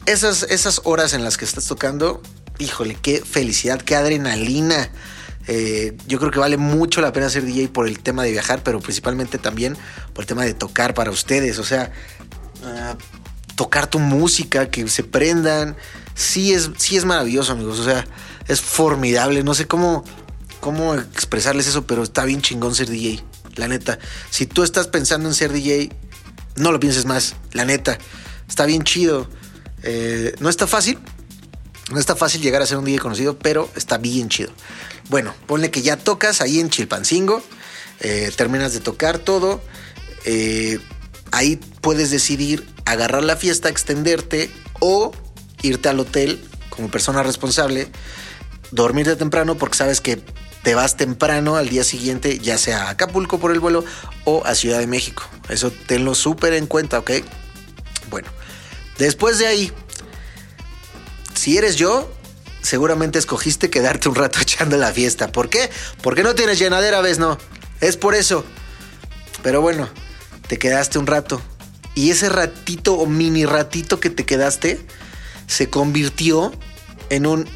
Esas, 0.05 0.43
esas 0.43 0.81
horas 0.83 1.13
en 1.13 1.23
las 1.23 1.37
que 1.37 1.45
estás 1.45 1.65
tocando, 1.65 2.21
híjole, 2.59 2.97
qué 3.01 3.21
felicidad, 3.21 3.81
qué 3.81 3.95
adrenalina. 3.95 4.89
Eh, 5.47 5.97
yo 6.07 6.19
creo 6.19 6.31
que 6.31 6.39
vale 6.39 6.57
mucho 6.57 7.01
la 7.01 7.13
pena 7.13 7.29
ser 7.29 7.45
DJ 7.45 7.69
por 7.69 7.87
el 7.87 7.99
tema 7.99 8.23
de 8.23 8.31
viajar, 8.31 8.63
pero 8.63 8.79
principalmente 8.79 9.37
también 9.37 9.77
por 10.13 10.23
el 10.23 10.27
tema 10.27 10.43
de 10.43 10.53
tocar 10.53 10.93
para 10.93 11.11
ustedes. 11.11 11.57
O 11.59 11.63
sea, 11.63 11.91
ah, 12.63 12.95
tocar 13.55 13.87
tu 13.87 13.99
música, 13.99 14.69
que 14.69 14.87
se 14.87 15.03
prendan. 15.03 15.75
Sí 16.15 16.53
es, 16.53 16.69
sí 16.77 16.97
es 16.97 17.05
maravilloso, 17.05 17.53
amigos. 17.53 17.79
O 17.79 17.83
sea, 17.83 18.05
es 18.47 18.61
formidable. 18.61 19.43
No 19.43 19.53
sé 19.53 19.67
cómo, 19.67 20.03
cómo 20.59 20.95
expresarles 20.95 21.67
eso, 21.67 21.87
pero 21.87 22.03
está 22.03 22.25
bien 22.25 22.41
chingón 22.41 22.75
ser 22.75 22.89
DJ. 22.89 23.23
La 23.55 23.67
neta. 23.67 23.99
Si 24.29 24.45
tú 24.45 24.63
estás 24.63 24.87
pensando 24.87 25.27
en 25.29 25.35
ser 25.35 25.51
DJ, 25.51 25.91
no 26.55 26.71
lo 26.71 26.79
pienses 26.79 27.05
más. 27.05 27.35
La 27.53 27.65
neta. 27.65 27.97
Está 28.47 28.65
bien 28.65 28.83
chido. 28.83 29.29
Eh, 29.83 30.35
no 30.39 30.49
está 30.49 30.67
fácil. 30.67 30.99
No 31.91 31.99
está 31.99 32.15
fácil 32.15 32.41
llegar 32.41 32.61
a 32.61 32.65
ser 32.65 32.77
un 32.77 32.85
DJ 32.85 32.99
conocido, 32.99 33.37
pero 33.37 33.69
está 33.75 33.97
bien 33.97 34.29
chido. 34.29 34.51
Bueno, 35.09 35.33
ponle 35.47 35.71
que 35.71 35.81
ya 35.81 35.97
tocas 35.97 36.39
ahí 36.41 36.59
en 36.59 36.69
Chilpancingo. 36.69 37.43
eh, 37.99 38.31
terminas 38.35 38.73
de 38.73 38.79
tocar 38.79 39.19
todo. 39.19 39.61
eh, 40.25 40.79
ahí 41.31 41.57
puedes 41.81 42.11
decidir 42.11 42.67
agarrar 42.85 43.23
la 43.23 43.35
fiesta, 43.37 43.69
extenderte 43.69 44.51
o 44.79 45.11
irte 45.61 45.89
al 45.89 45.99
hotel 45.99 46.43
como 46.69 46.89
persona 46.89 47.23
responsable, 47.23 47.87
dormirte 48.71 49.15
temprano 49.15 49.57
porque 49.57 49.77
sabes 49.77 50.01
que 50.01 50.21
te 50.63 50.75
vas 50.75 50.95
temprano 50.95 51.55
al 51.55 51.69
día 51.69 51.83
siguiente, 51.83 52.39
ya 52.39 52.57
sea 52.57 52.83
a 52.83 52.89
Acapulco 52.91 53.39
por 53.39 53.51
el 53.51 53.59
vuelo 53.59 53.83
o 54.25 54.45
a 54.45 54.55
Ciudad 54.55 54.79
de 54.79 54.87
México. 54.87 55.23
Eso 55.49 55.71
tenlo 55.71 56.13
súper 56.15 56.53
en 56.53 56.67
cuenta, 56.67 56.99
¿ok? 56.99 57.11
Bueno, 58.09 58.29
después 58.97 59.39
de 59.39 59.47
ahí, 59.47 59.71
si 61.33 61.57
eres 61.57 61.77
yo, 61.77 62.11
seguramente 62.61 63.17
escogiste 63.17 63.69
quedarte 63.69 64.09
un 64.09 64.15
rato 64.15 64.39
echando 64.41 64.77
la 64.77 64.91
fiesta. 64.91 65.31
¿Por 65.31 65.49
qué? 65.49 65.69
Porque 66.01 66.23
no 66.23 66.35
tienes 66.35 66.59
llenadera, 66.59 67.01
¿ves? 67.01 67.17
No. 67.17 67.37
Es 67.79 67.97
por 67.97 68.13
eso. 68.13 68.45
Pero 69.41 69.61
bueno, 69.61 69.89
te 70.47 70.59
quedaste 70.59 70.99
un 70.99 71.07
rato. 71.07 71.41
Y 71.95 72.11
ese 72.11 72.29
ratito 72.29 72.93
o 72.93 73.07
mini 73.07 73.45
ratito 73.45 73.99
que 73.99 74.09
te 74.09 74.25
quedaste 74.25 74.79
se 75.47 75.69
convirtió 75.69 76.53
en 77.09 77.25
un... 77.25 77.49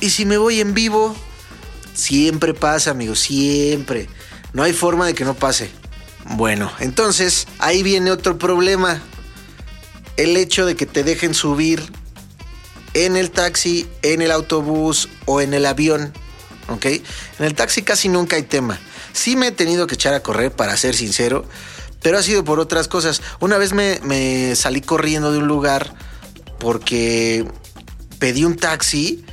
¿Y 0.00 0.10
si 0.10 0.26
me 0.26 0.36
voy 0.36 0.60
en 0.60 0.74
vivo? 0.74 1.14
Siempre 1.94 2.54
pasa, 2.54 2.90
amigos, 2.90 3.20
siempre. 3.20 4.08
No 4.52 4.62
hay 4.62 4.72
forma 4.72 5.06
de 5.06 5.14
que 5.14 5.24
no 5.24 5.34
pase. 5.34 5.70
Bueno, 6.24 6.70
entonces 6.80 7.46
ahí 7.58 7.82
viene 7.82 8.10
otro 8.10 8.38
problema. 8.38 9.02
El 10.16 10.36
hecho 10.36 10.66
de 10.66 10.76
que 10.76 10.86
te 10.86 11.04
dejen 11.04 11.34
subir 11.34 11.82
en 12.94 13.16
el 13.16 13.30
taxi, 13.30 13.88
en 14.02 14.22
el 14.22 14.30
autobús 14.30 15.08
o 15.26 15.40
en 15.40 15.54
el 15.54 15.66
avión. 15.66 16.12
¿Ok? 16.68 16.86
En 16.86 17.02
el 17.44 17.54
taxi 17.54 17.82
casi 17.82 18.08
nunca 18.08 18.36
hay 18.36 18.42
tema. 18.42 18.78
Sí 19.12 19.36
me 19.36 19.48
he 19.48 19.52
tenido 19.52 19.86
que 19.86 19.94
echar 19.94 20.14
a 20.14 20.22
correr, 20.22 20.52
para 20.52 20.76
ser 20.76 20.94
sincero, 20.94 21.44
pero 22.02 22.18
ha 22.18 22.22
sido 22.22 22.44
por 22.44 22.60
otras 22.60 22.88
cosas. 22.88 23.20
Una 23.40 23.58
vez 23.58 23.72
me, 23.72 24.00
me 24.04 24.54
salí 24.56 24.80
corriendo 24.80 25.32
de 25.32 25.38
un 25.38 25.48
lugar 25.48 25.94
porque 26.58 27.44
pedí 28.18 28.44
un 28.44 28.56
taxi 28.56 29.24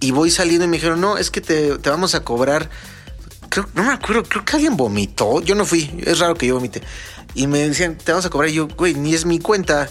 y 0.00 0.10
voy 0.10 0.30
saliendo 0.30 0.64
y 0.64 0.68
me 0.68 0.76
dijeron, 0.76 1.00
no, 1.00 1.18
es 1.18 1.30
que 1.30 1.40
te, 1.40 1.78
te 1.78 1.90
vamos 1.90 2.14
a 2.14 2.24
cobrar. 2.24 2.68
Creo, 3.48 3.68
no 3.74 3.84
me 3.84 3.92
acuerdo, 3.92 4.22
creo 4.24 4.44
que 4.44 4.56
alguien 4.56 4.76
vomitó. 4.76 5.40
Yo 5.40 5.54
no 5.54 5.64
fui, 5.64 5.90
es 6.04 6.18
raro 6.18 6.34
que 6.34 6.46
yo 6.46 6.54
vomite. 6.54 6.82
Y 7.34 7.46
me 7.46 7.58
decían, 7.58 7.96
te 7.96 8.12
vamos 8.12 8.26
a 8.26 8.30
cobrar. 8.30 8.50
Y 8.50 8.54
yo, 8.54 8.68
güey, 8.68 8.94
ni 8.94 9.14
es 9.14 9.24
mi 9.24 9.38
cuenta. 9.38 9.90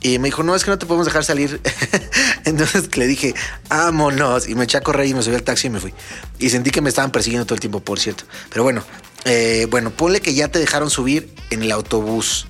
Y 0.00 0.18
me 0.18 0.28
dijo, 0.28 0.42
no, 0.42 0.54
es 0.54 0.64
que 0.64 0.70
no 0.70 0.78
te 0.78 0.86
podemos 0.86 1.06
dejar 1.06 1.24
salir. 1.24 1.60
Entonces 2.44 2.94
le 2.96 3.06
dije, 3.06 3.34
vámonos. 3.68 4.48
Y 4.48 4.54
me 4.54 4.64
eché 4.64 4.78
a 4.78 4.80
correr 4.80 5.06
y 5.06 5.14
me 5.14 5.22
subí 5.22 5.34
al 5.34 5.42
taxi 5.42 5.68
y 5.68 5.70
me 5.70 5.80
fui. 5.80 5.94
Y 6.38 6.50
sentí 6.50 6.70
que 6.70 6.80
me 6.80 6.88
estaban 6.88 7.12
persiguiendo 7.12 7.46
todo 7.46 7.54
el 7.54 7.60
tiempo, 7.60 7.80
por 7.80 8.00
cierto. 8.00 8.24
Pero 8.50 8.64
bueno, 8.64 8.82
eh, 9.24 9.66
bueno, 9.70 9.90
ponle 9.90 10.20
que 10.20 10.34
ya 10.34 10.48
te 10.48 10.58
dejaron 10.58 10.90
subir 10.90 11.34
en 11.50 11.62
el 11.62 11.70
autobús. 11.72 12.46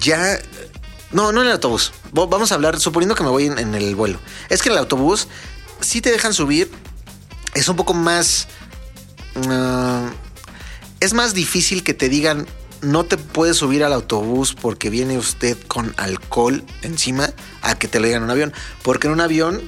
Ya. 0.00 0.38
No, 1.12 1.32
no 1.32 1.42
en 1.42 1.46
el 1.46 1.52
autobús. 1.54 1.92
Vamos 2.12 2.52
a 2.52 2.56
hablar, 2.56 2.80
suponiendo 2.80 3.14
que 3.14 3.22
me 3.22 3.30
voy 3.30 3.46
en 3.46 3.74
el 3.74 3.94
vuelo. 3.94 4.18
Es 4.48 4.62
que 4.62 4.68
en 4.68 4.74
el 4.74 4.78
autobús 4.78 5.28
sí 5.80 6.00
te 6.00 6.10
dejan 6.10 6.34
subir. 6.34 6.70
Es 7.54 7.68
un 7.68 7.76
poco 7.76 7.94
más. 7.94 8.48
ah, 9.48 10.10
es 11.00 11.12
más 11.14 11.34
difícil 11.34 11.82
que 11.84 11.94
te 11.94 12.08
digan 12.08 12.46
no 12.80 13.04
te 13.04 13.16
puedes 13.16 13.56
subir 13.56 13.82
al 13.82 13.92
autobús 13.92 14.54
porque 14.54 14.88
viene 14.88 15.18
usted 15.18 15.56
con 15.66 15.92
alcohol 15.96 16.64
encima 16.82 17.28
a 17.60 17.76
que 17.76 17.88
te 17.88 17.98
lo 17.98 18.06
digan 18.06 18.18
en 18.20 18.24
un 18.26 18.30
avión. 18.30 18.52
Porque 18.82 19.08
en 19.08 19.14
un 19.14 19.20
avión 19.20 19.60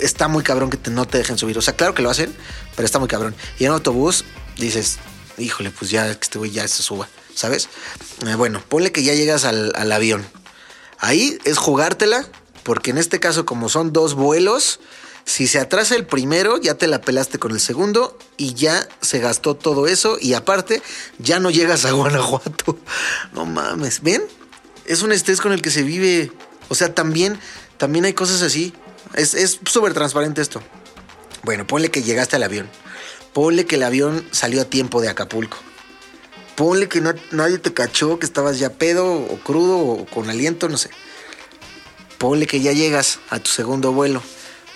está 0.00 0.26
muy 0.26 0.42
cabrón 0.42 0.68
que 0.70 0.76
te- 0.76 0.90
no 0.90 1.06
te 1.06 1.18
dejen 1.18 1.38
subir. 1.38 1.56
O 1.58 1.62
sea, 1.62 1.74
claro 1.76 1.94
que 1.94 2.02
lo 2.02 2.10
hacen, 2.10 2.34
pero 2.74 2.86
está 2.86 2.98
muy 2.98 3.06
cabrón. 3.08 3.36
Y 3.58 3.64
en 3.64 3.70
un 3.70 3.76
autobús 3.76 4.24
dices, 4.58 4.98
híjole, 5.38 5.70
pues 5.70 5.92
ya 5.92 6.06
que 6.12 6.24
este 6.24 6.38
güey 6.38 6.50
ya 6.50 6.66
se 6.66 6.82
suba, 6.82 7.08
¿sabes? 7.36 7.68
Eh, 8.26 8.34
bueno, 8.34 8.60
ponle 8.68 8.90
que 8.90 9.04
ya 9.04 9.14
llegas 9.14 9.44
al, 9.44 9.70
al 9.76 9.92
avión. 9.92 10.26
Ahí 10.98 11.38
es 11.44 11.56
jugártela, 11.58 12.26
porque 12.62 12.90
en 12.90 12.98
este 12.98 13.20
caso, 13.20 13.44
como 13.44 13.68
son 13.68 13.92
dos 13.92 14.14
vuelos, 14.14 14.80
si 15.24 15.46
se 15.46 15.58
atrasa 15.60 15.94
el 15.94 16.06
primero, 16.06 16.58
ya 16.60 16.74
te 16.74 16.86
la 16.88 17.00
pelaste 17.00 17.38
con 17.38 17.52
el 17.52 17.60
segundo 17.60 18.18
y 18.36 18.54
ya 18.54 18.88
se 19.00 19.18
gastó 19.20 19.54
todo 19.54 19.86
eso. 19.86 20.16
Y 20.20 20.34
aparte, 20.34 20.82
ya 21.18 21.38
no 21.40 21.50
llegas 21.50 21.84
a 21.84 21.90
Guanajuato. 21.92 22.78
No 23.32 23.44
mames, 23.46 24.02
¿ven? 24.02 24.22
Es 24.84 25.02
un 25.02 25.12
estrés 25.12 25.40
con 25.40 25.52
el 25.52 25.62
que 25.62 25.70
se 25.70 25.82
vive. 25.82 26.32
O 26.68 26.74
sea, 26.74 26.94
también, 26.94 27.38
también 27.78 28.04
hay 28.04 28.14
cosas 28.14 28.42
así. 28.42 28.72
Es 29.14 29.60
súper 29.66 29.94
transparente 29.94 30.40
esto. 30.42 30.62
Bueno, 31.44 31.66
ponle 31.66 31.90
que 31.90 32.02
llegaste 32.02 32.36
al 32.36 32.42
avión. 32.44 32.68
Ponle 33.32 33.64
que 33.66 33.76
el 33.76 33.82
avión 33.82 34.26
salió 34.32 34.62
a 34.62 34.64
tiempo 34.64 35.00
de 35.00 35.08
Acapulco. 35.08 35.56
Ponle 36.56 36.88
que 36.88 37.00
no- 37.00 37.14
nadie 37.30 37.58
te 37.58 37.72
cachó, 37.72 38.18
que 38.18 38.26
estabas 38.26 38.58
ya 38.58 38.70
pedo 38.70 39.06
o 39.12 39.38
crudo 39.38 39.78
o 39.78 40.06
con 40.06 40.28
aliento, 40.30 40.68
no 40.68 40.76
sé. 40.76 40.90
Ponle 42.22 42.46
que 42.46 42.60
ya 42.60 42.70
llegas 42.70 43.18
a 43.30 43.40
tu 43.40 43.50
segundo 43.50 43.90
vuelo. 43.90 44.22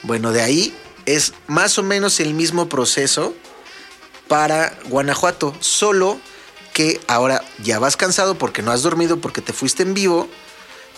Bueno, 0.02 0.32
de 0.32 0.42
ahí 0.42 0.76
es 1.04 1.32
más 1.46 1.78
o 1.78 1.84
menos 1.84 2.18
el 2.18 2.34
mismo 2.34 2.68
proceso 2.68 3.34
para 4.26 4.76
Guanajuato, 4.86 5.54
solo 5.60 6.18
que 6.72 7.00
ahora 7.06 7.44
ya 7.62 7.78
vas 7.78 7.96
cansado 7.96 8.36
porque 8.36 8.62
no 8.62 8.72
has 8.72 8.82
dormido, 8.82 9.20
porque 9.20 9.42
te 9.42 9.52
fuiste 9.52 9.84
en 9.84 9.94
vivo. 9.94 10.28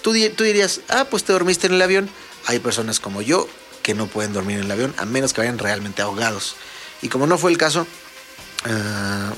Tú, 0.01 0.13
di- 0.13 0.31
tú 0.31 0.43
dirías, 0.43 0.81
ah, 0.89 1.05
pues 1.11 1.23
te 1.25 1.35
dormiste 1.35 1.67
en 1.67 1.75
el 1.75 1.83
avión. 1.83 2.09
Hay 2.47 2.61
personas 2.61 2.99
como 2.99 3.21
yo 3.21 3.47
que 3.83 3.93
no 3.93 4.07
pueden 4.07 4.33
dormir 4.33 4.57
en 4.57 4.65
el 4.65 4.71
avión 4.71 4.95
a 4.97 5.05
menos 5.05 5.35
que 5.35 5.43
vayan 5.43 5.59
realmente 5.59 6.01
ahogados. 6.01 6.57
Y 7.03 7.09
como 7.11 7.27
no 7.27 7.37
fue 7.37 7.51
el 7.51 7.59
caso, 7.59 7.87
ah, 8.65 9.35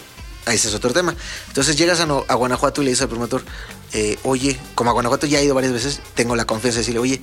ese 0.47 0.69
es 0.69 0.75
otro 0.75 0.93
tema. 0.93 1.15
Entonces 1.49 1.77
llegas 1.77 2.01
a, 2.01 2.05
a 2.05 2.35
Guanajuato 2.35 2.83
y 2.83 2.85
le 2.85 2.91
dices 2.91 3.03
al 3.03 3.09
promotor, 3.09 3.43
eh, 3.93 4.19
oye, 4.23 4.59
como 4.75 4.91
a 4.91 4.93
Guanajuato 4.93 5.27
ya 5.27 5.41
he 5.41 5.45
ido 5.45 5.55
varias 5.55 5.73
veces, 5.73 6.01
tengo 6.15 6.37
la 6.37 6.45
confianza 6.45 6.77
de 6.77 6.81
decirle, 6.83 7.01
oye, 7.01 7.21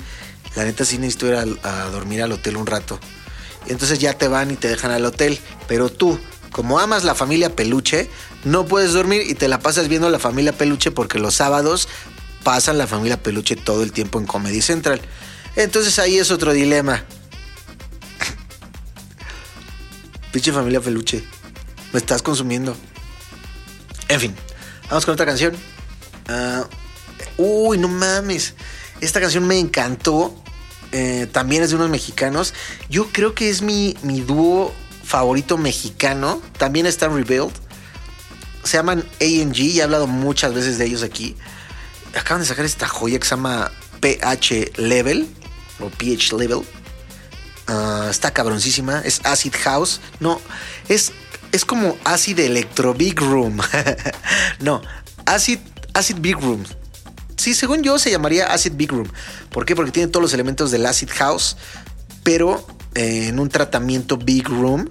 la 0.56 0.66
neta 0.66 0.86
sí 0.86 0.98
necesito 0.98 1.28
ir 1.28 1.36
a, 1.36 1.86
dormir 1.90 2.22
al 2.22 2.32
hotel 2.32 2.58
un 2.58 2.66
rato. 2.66 3.00
Y 3.68 3.72
entonces 3.72 4.00
ya 4.00 4.14
te 4.14 4.28
van 4.28 4.52
y 4.52 4.56
te 4.56 4.68
dejan 4.68 4.92
al 4.92 5.06
hotel, 5.06 5.40
pero 5.68 5.90
tú, 5.90 6.20
como 6.52 6.80
amas 6.80 7.04
la 7.04 7.16
familia 7.16 7.56
Peluche, 7.56 8.10
no 8.44 8.66
puedes 8.66 8.94
dormir 8.94 9.24
y 9.28 9.36
te 9.36 9.48
la 9.48 9.60
pasas 9.60 9.88
viendo 9.88 10.10
la 10.10 10.20
familia 10.20 10.54
Peluche 10.54 10.92
porque 10.92 11.20
los 11.20 11.36
sábados 11.36 11.88
pasan 12.44 12.78
la 12.78 12.88
familia 12.88 13.22
Peluche 13.22 13.56
todo 13.56 13.84
el 13.84 13.92
tiempo 13.92 14.20
en 14.20 14.26
Comedy 14.26 14.62
Central. 14.62 15.02
Entonces 15.56 16.00
ahí 16.00 16.18
es 16.18 16.32
otro 16.32 16.54
dilema. 16.54 17.04
Pinche 20.32 20.52
familia 20.52 20.82
Peluche, 20.82 21.24
me 21.94 22.00
estás 22.00 22.22
consumiendo. 22.22 22.76
En 24.10 24.20
fin, 24.20 24.36
vamos 24.90 25.06
con 25.06 25.14
otra 25.14 25.26
canción. 25.26 25.56
Ah, 26.28 26.66
uy, 27.38 27.78
no 27.78 27.88
mames. 27.88 28.54
Esta 29.02 29.20
canción 29.20 29.46
me 29.48 29.60
encantó. 29.60 30.34
Eh, 30.92 31.28
también 31.32 31.64
es 31.64 31.70
de 31.70 31.76
unos 31.76 31.90
mexicanos. 31.90 32.54
Yo 32.90 33.10
creo 33.12 33.36
que 33.36 33.50
es 33.50 33.62
mi, 33.62 33.98
mi 34.02 34.22
dúo 34.22 34.74
favorito 35.04 35.58
mexicano. 35.58 36.42
También 36.58 36.86
están 36.86 37.16
Rebuild. 37.16 37.54
Se 38.64 38.78
llaman 38.78 39.06
ANG 39.22 39.58
y 39.58 39.80
he 39.80 39.84
hablado 39.84 40.08
muchas 40.08 40.54
veces 40.54 40.78
de 40.78 40.86
ellos 40.86 41.04
aquí. 41.04 41.36
Acaban 42.18 42.42
de 42.42 42.48
sacar 42.48 42.66
esta 42.66 42.88
joya 42.88 43.20
que 43.20 43.26
se 43.26 43.32
llama 43.32 43.72
PH 44.00 44.74
Level 44.78 45.28
o 45.80 45.90
PH 45.90 46.36
Level. 46.38 46.62
Ah, 47.68 48.08
está 48.10 48.32
cabroncísima. 48.32 49.02
Es 49.02 49.22
Acid 49.24 49.54
House. 49.64 50.00
No, 50.20 50.42
es, 50.88 51.12
es 51.58 51.66
como 51.66 51.98
Acid 52.04 52.40
Electro 52.40 52.94
Big 52.94 53.20
Room. 53.20 53.60
no, 54.60 54.82
Acid, 55.26 55.58
Acid 55.94 56.18
Big 56.20 56.40
Room. 56.40 56.64
Sí, 57.36 57.56
según 57.56 57.82
yo 57.82 57.98
se 57.98 58.12
llamaría 58.12 58.54
Acid 58.54 58.74
Big 58.76 58.92
Room. 58.92 59.12
¿Por 59.52 59.66
qué? 59.66 59.76
Porque 59.76 59.92
tiene 59.92 60.08
todos 60.08 60.22
los 60.22 60.34
elementos 60.34 60.70
del 60.70 60.86
Acid 60.86 61.10
House, 61.10 61.58
pero 62.22 62.66
eh, 62.94 63.30
en 63.30 63.40
un 63.40 63.50
tratamiento 63.50 64.18
Big 64.18 64.48
Room. 64.48 64.88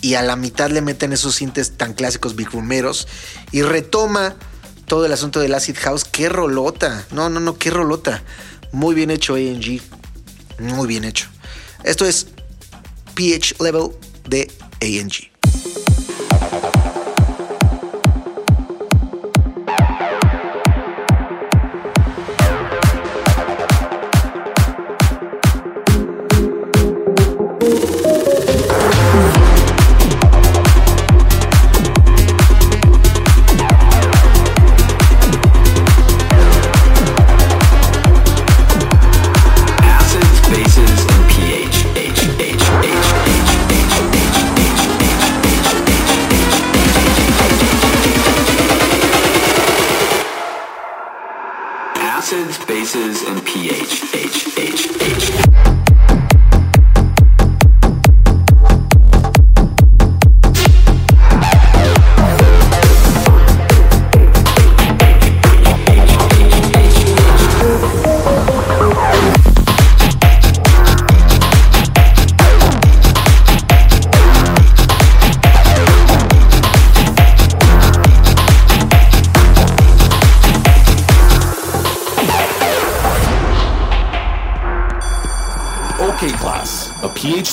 Y 0.00 0.14
a 0.14 0.22
la 0.22 0.36
mitad 0.36 0.70
le 0.70 0.80
meten 0.80 1.12
esos 1.12 1.34
sintes 1.34 1.76
tan 1.76 1.92
clásicos 1.92 2.34
Big 2.34 2.50
Roomeros. 2.50 3.06
Y 3.52 3.60
retoma 3.60 4.36
todo 4.86 5.04
el 5.04 5.12
asunto 5.12 5.38
del 5.38 5.52
Acid 5.52 5.76
House. 5.80 6.04
¡Qué 6.04 6.30
rolota! 6.30 7.04
No, 7.10 7.28
no, 7.28 7.40
no, 7.40 7.58
qué 7.58 7.70
rolota. 7.70 8.22
Muy 8.72 8.94
bien 8.94 9.10
hecho, 9.10 9.34
ANG. 9.34 9.82
Muy 10.60 10.86
bien 10.86 11.04
hecho. 11.04 11.28
Esto 11.84 12.06
es 12.06 12.28
pH 13.14 13.56
Level 13.60 13.90
de 14.26 14.50
ANG. 14.80 15.27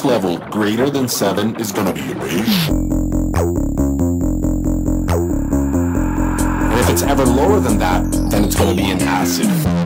Level 0.05 0.37
greater 0.51 0.89
than 0.89 1.07
7 1.07 1.55
is 1.55 1.71
gonna 1.71 1.91
be 1.91 2.11
a 2.11 2.15
base. 2.15 2.69
And 6.69 6.79
if 6.79 6.89
it's 6.89 7.01
ever 7.01 7.25
lower 7.25 7.59
than 7.59 7.79
that, 7.79 8.03
then 8.29 8.43
it's 8.43 8.55
gonna 8.55 8.75
be 8.75 8.91
an 8.91 9.01
acid. 9.01 9.84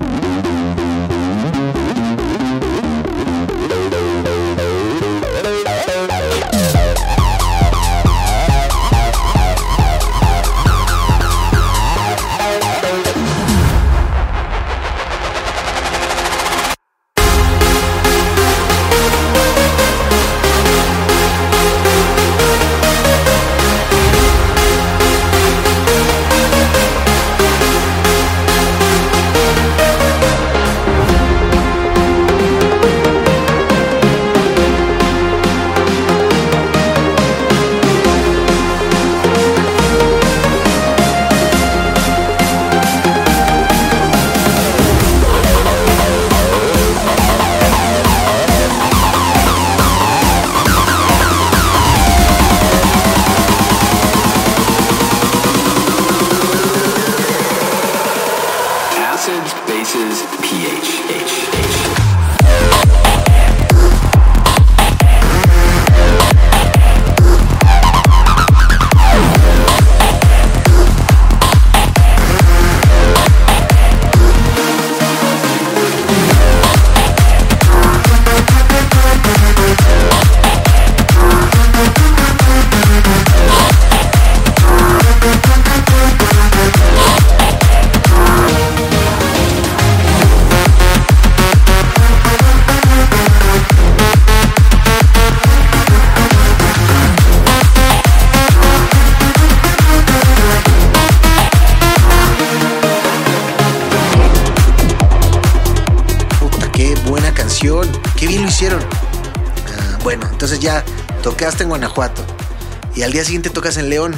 Y 113.00 113.04
al 113.04 113.14
día 113.14 113.24
siguiente 113.24 113.50
tocas 113.50 113.78
en 113.78 113.90
León. 113.90 114.14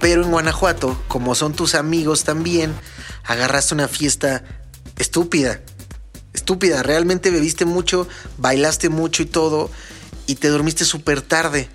Pero 0.00 0.24
en 0.24 0.30
Guanajuato, 0.30 0.98
como 1.06 1.34
son 1.34 1.52
tus 1.52 1.74
amigos 1.74 2.24
también, 2.24 2.74
agarraste 3.24 3.74
una 3.74 3.88
fiesta 3.88 4.42
estúpida. 4.96 5.60
Estúpida. 6.32 6.82
Realmente 6.82 7.30
bebiste 7.30 7.66
mucho, 7.66 8.08
bailaste 8.38 8.88
mucho 8.88 9.22
y 9.22 9.26
todo. 9.26 9.70
Y 10.26 10.36
te 10.36 10.48
dormiste 10.48 10.86
súper 10.86 11.20
tarde. 11.20 11.68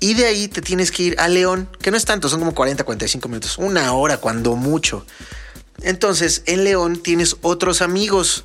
Y 0.00 0.14
de 0.14 0.26
ahí 0.26 0.48
te 0.48 0.60
tienes 0.60 0.90
que 0.90 1.04
ir 1.04 1.20
a 1.20 1.28
León, 1.28 1.68
que 1.80 1.92
no 1.92 1.96
es 1.96 2.04
tanto, 2.04 2.28
son 2.28 2.40
como 2.40 2.52
40, 2.52 2.82
45 2.82 3.28
minutos. 3.28 3.58
Una 3.58 3.92
hora, 3.92 4.16
cuando 4.16 4.56
mucho. 4.56 5.06
Entonces, 5.82 6.42
en 6.46 6.64
León 6.64 7.00
tienes 7.00 7.36
otros 7.42 7.80
amigos 7.80 8.44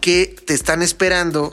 que 0.00 0.36
te 0.46 0.54
están 0.54 0.80
esperando 0.80 1.52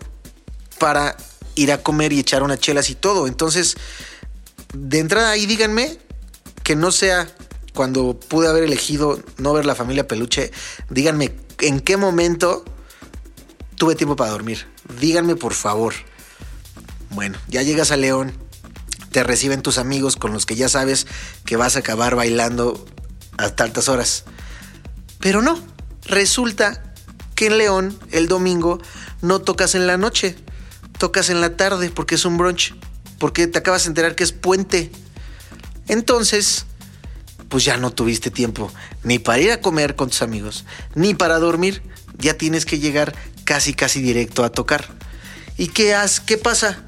para 0.77 1.17
ir 1.55 1.71
a 1.71 1.81
comer 1.81 2.13
y 2.13 2.19
echar 2.19 2.43
unas 2.43 2.59
chelas 2.59 2.91
y 2.91 2.95
todo. 2.95 3.25
Entonces, 3.25 3.75
de 4.73 4.99
entrada 4.99 5.31
ahí 5.31 5.45
díganme 5.45 5.97
que 6.63 6.75
no 6.75 6.91
sea 6.91 7.27
cuando 7.73 8.19
pude 8.19 8.47
haber 8.47 8.63
elegido 8.63 9.19
no 9.37 9.53
ver 9.53 9.65
la 9.65 9.75
familia 9.75 10.07
peluche, 10.07 10.51
díganme 10.89 11.35
en 11.59 11.79
qué 11.79 11.97
momento 11.97 12.63
tuve 13.75 13.95
tiempo 13.95 14.15
para 14.15 14.31
dormir. 14.31 14.67
Díganme 14.99 15.35
por 15.35 15.53
favor. 15.53 15.93
Bueno, 17.11 17.39
ya 17.47 17.63
llegas 17.63 17.91
a 17.91 17.97
León, 17.97 18.33
te 19.11 19.23
reciben 19.23 19.61
tus 19.61 19.77
amigos 19.77 20.15
con 20.15 20.33
los 20.33 20.45
que 20.45 20.55
ya 20.55 20.69
sabes 20.69 21.07
que 21.45 21.55
vas 21.55 21.75
a 21.75 21.79
acabar 21.79 22.15
bailando 22.15 22.85
hasta 23.37 23.63
altas 23.63 23.87
horas. 23.89 24.25
Pero 25.19 25.41
no, 25.41 25.59
resulta 26.05 26.93
que 27.35 27.47
en 27.47 27.57
León 27.57 27.99
el 28.11 28.27
domingo 28.27 28.79
no 29.21 29.39
tocas 29.39 29.73
en 29.73 29.87
la 29.87 29.97
noche, 29.97 30.35
tocas 30.97 31.29
en 31.29 31.41
la 31.41 31.55
tarde 31.55 31.89
porque 31.89 32.15
es 32.15 32.25
un 32.25 32.37
brunch, 32.37 32.75
porque 33.19 33.47
te 33.47 33.59
acabas 33.59 33.83
de 33.83 33.89
enterar 33.89 34.15
que 34.15 34.23
es 34.23 34.31
puente. 34.31 34.89
Entonces, 35.87 36.65
pues 37.49 37.65
ya 37.65 37.77
no 37.77 37.91
tuviste 37.91 38.31
tiempo 38.31 38.71
ni 39.03 39.19
para 39.19 39.41
ir 39.41 39.51
a 39.51 39.61
comer 39.61 39.95
con 39.95 40.09
tus 40.09 40.21
amigos, 40.21 40.65
ni 40.95 41.13
para 41.13 41.39
dormir. 41.39 41.83
Ya 42.17 42.35
tienes 42.35 42.65
que 42.65 42.79
llegar 42.79 43.13
casi, 43.43 43.73
casi 43.73 44.01
directo 44.01 44.43
a 44.43 44.51
tocar. 44.51 44.87
¿Y 45.57 45.67
qué, 45.67 45.93
has, 45.93 46.19
qué 46.19 46.37
pasa? 46.37 46.83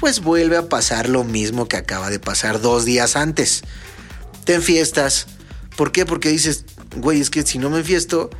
Pues 0.00 0.20
vuelve 0.20 0.56
a 0.56 0.68
pasar 0.68 1.08
lo 1.08 1.24
mismo 1.24 1.68
que 1.68 1.76
acaba 1.76 2.10
de 2.10 2.18
pasar 2.18 2.60
dos 2.60 2.84
días 2.84 3.16
antes. 3.16 3.62
Te 4.44 4.54
enfiestas. 4.54 5.26
¿Por 5.76 5.92
qué? 5.92 6.04
Porque 6.04 6.28
dices, 6.28 6.64
güey, 6.96 7.20
es 7.20 7.30
que 7.30 7.42
si 7.42 7.58
no 7.58 7.70
me 7.70 7.78
enfiesto, 7.78 8.30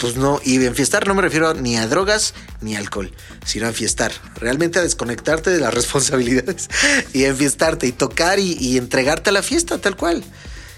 pues 0.00 0.16
no. 0.16 0.40
Y 0.44 0.64
enfiestar 0.64 1.06
no 1.06 1.14
me 1.14 1.22
refiero 1.22 1.54
ni 1.54 1.76
a 1.76 1.86
drogas 1.86 2.34
ni 2.60 2.74
alcohol, 2.74 3.12
sino 3.44 3.66
a 3.66 3.68
enfiestar. 3.68 4.12
Realmente 4.36 4.78
a 4.78 4.82
desconectarte 4.82 5.50
de 5.50 5.60
las 5.60 5.74
responsabilidades 5.80 6.68
y 7.12 7.24
a 7.24 7.28
enfiestarte 7.28 7.86
y 7.86 7.92
tocar 7.92 8.38
y, 8.38 8.56
y 8.58 8.78
entregarte 8.78 9.30
a 9.30 9.32
la 9.32 9.42
fiesta, 9.42 9.78
tal 9.78 9.96
cual. 9.96 10.24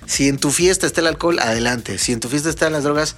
Si 0.07 0.29
en 0.29 0.39
tu 0.39 0.51
fiesta 0.51 0.87
está 0.87 1.01
el 1.01 1.07
alcohol, 1.07 1.39
adelante. 1.39 1.99
Si 1.99 2.13
en 2.13 2.21
tu 2.21 2.29
fiesta 2.29 2.51
están 2.51 2.73
las 2.73 2.83
drogas, 2.83 3.15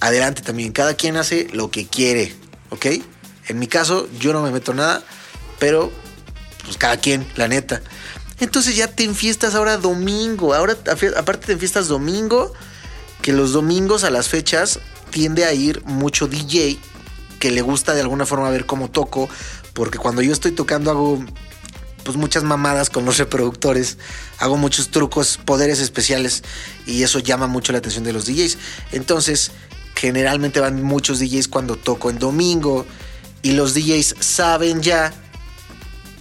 adelante 0.00 0.42
también. 0.42 0.72
Cada 0.72 0.94
quien 0.94 1.16
hace 1.16 1.48
lo 1.52 1.70
que 1.70 1.86
quiere, 1.86 2.34
¿ok? 2.70 2.86
En 3.48 3.58
mi 3.58 3.66
caso, 3.66 4.08
yo 4.18 4.32
no 4.32 4.42
me 4.42 4.50
meto 4.50 4.72
nada, 4.72 5.02
pero 5.58 5.92
pues 6.64 6.76
cada 6.78 6.96
quien, 6.96 7.26
la 7.36 7.48
neta. 7.48 7.82
Entonces 8.40 8.74
ya 8.74 8.88
te 8.88 9.04
enfiestas 9.04 9.54
ahora 9.54 9.76
domingo. 9.76 10.54
Ahora, 10.54 10.76
aparte 11.16 11.46
te 11.46 11.52
enfiestas 11.52 11.88
domingo, 11.88 12.52
que 13.20 13.32
los 13.32 13.52
domingos 13.52 14.04
a 14.04 14.10
las 14.10 14.28
fechas 14.28 14.80
tiende 15.12 15.44
a 15.44 15.52
ir 15.52 15.84
mucho 15.84 16.26
DJ 16.26 16.78
que 17.38 17.52
le 17.52 17.60
gusta 17.60 17.94
de 17.94 18.00
alguna 18.00 18.26
forma 18.26 18.50
ver 18.50 18.66
cómo 18.66 18.90
toco, 18.90 19.28
porque 19.74 19.98
cuando 19.98 20.22
yo 20.22 20.32
estoy 20.32 20.52
tocando 20.52 20.90
hago 20.90 21.24
pues 22.02 22.16
muchas 22.16 22.42
mamadas 22.42 22.90
con 22.90 23.04
los 23.04 23.18
reproductores, 23.18 23.98
hago 24.38 24.56
muchos 24.56 24.90
trucos, 24.90 25.38
poderes 25.44 25.78
especiales 25.78 26.42
y 26.86 27.04
eso 27.04 27.20
llama 27.20 27.46
mucho 27.46 27.70
la 27.70 27.78
atención 27.78 28.02
de 28.02 28.12
los 28.12 28.26
DJs. 28.26 28.58
Entonces, 28.90 29.52
generalmente 29.94 30.58
van 30.58 30.82
muchos 30.82 31.20
DJs 31.20 31.46
cuando 31.46 31.76
toco 31.76 32.10
en 32.10 32.18
domingo 32.18 32.86
y 33.42 33.52
los 33.52 33.74
DJs 33.74 34.16
saben 34.18 34.82
ya 34.82 35.14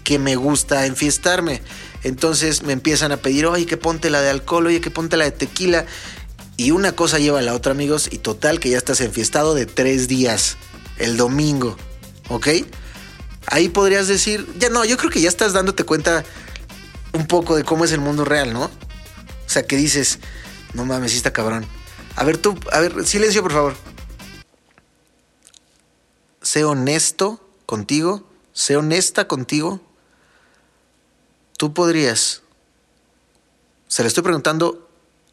que 0.04 0.20
me 0.20 0.36
gusta 0.36 0.86
enfiestarme. 0.86 1.62
Entonces 2.04 2.64
me 2.64 2.74
empiezan 2.74 3.12
a 3.12 3.18
pedir, 3.18 3.46
oye, 3.46 3.66
que 3.66 3.78
ponte 3.78 4.10
la 4.10 4.22
de 4.22 4.30
alcohol, 4.30 4.68
oye, 4.68 4.82
que 4.82 4.92
ponte 4.92 5.18
la 5.18 5.26
de 5.26 5.32
tequila. 5.32 5.86
Y 6.62 6.70
una 6.70 6.92
cosa 6.92 7.18
lleva 7.18 7.40
a 7.40 7.42
la 7.42 7.56
otra, 7.56 7.72
amigos, 7.72 8.08
y 8.12 8.20
total 8.20 8.60
que 8.60 8.70
ya 8.70 8.78
estás 8.78 9.02
enfiestado 9.02 9.56
de 9.56 9.66
tres 9.66 10.08
días, 10.08 10.58
el 11.00 11.18
domingo, 11.18 11.76
¿ok? 12.30 12.50
Ahí 13.48 13.68
podrías 13.68 14.08
decir, 14.08 14.48
ya 14.60 14.70
no, 14.70 14.86
yo 14.86 14.96
creo 14.96 15.10
que 15.10 15.22
ya 15.22 15.28
estás 15.28 15.54
dándote 15.54 15.86
cuenta 15.86 16.24
un 17.14 17.26
poco 17.26 17.56
de 17.56 17.64
cómo 17.64 17.84
es 17.84 17.92
el 17.94 18.00
mundo 18.00 18.26
real, 18.26 18.54
¿no? 18.54 18.66
O 18.66 18.70
sea, 19.48 19.66
que 19.66 19.76
dices, 19.76 20.20
no 20.76 20.86
mames, 20.86 21.16
está 21.16 21.34
cabrón. 21.34 21.66
A 22.16 22.24
ver, 22.26 22.38
tú, 22.38 22.56
a 22.72 22.80
ver, 22.80 23.08
silencio, 23.08 23.42
por 23.42 23.54
favor. 23.54 23.76
Sé 26.44 26.64
honesto 26.64 27.44
contigo, 27.66 28.30
sé 28.54 28.78
honesta 28.78 29.28
contigo. 29.28 29.82
Tú 31.58 31.74
podrías. 31.74 32.44
Se 33.88 34.04
le 34.04 34.10
estoy 34.10 34.22
preguntando 34.22 34.91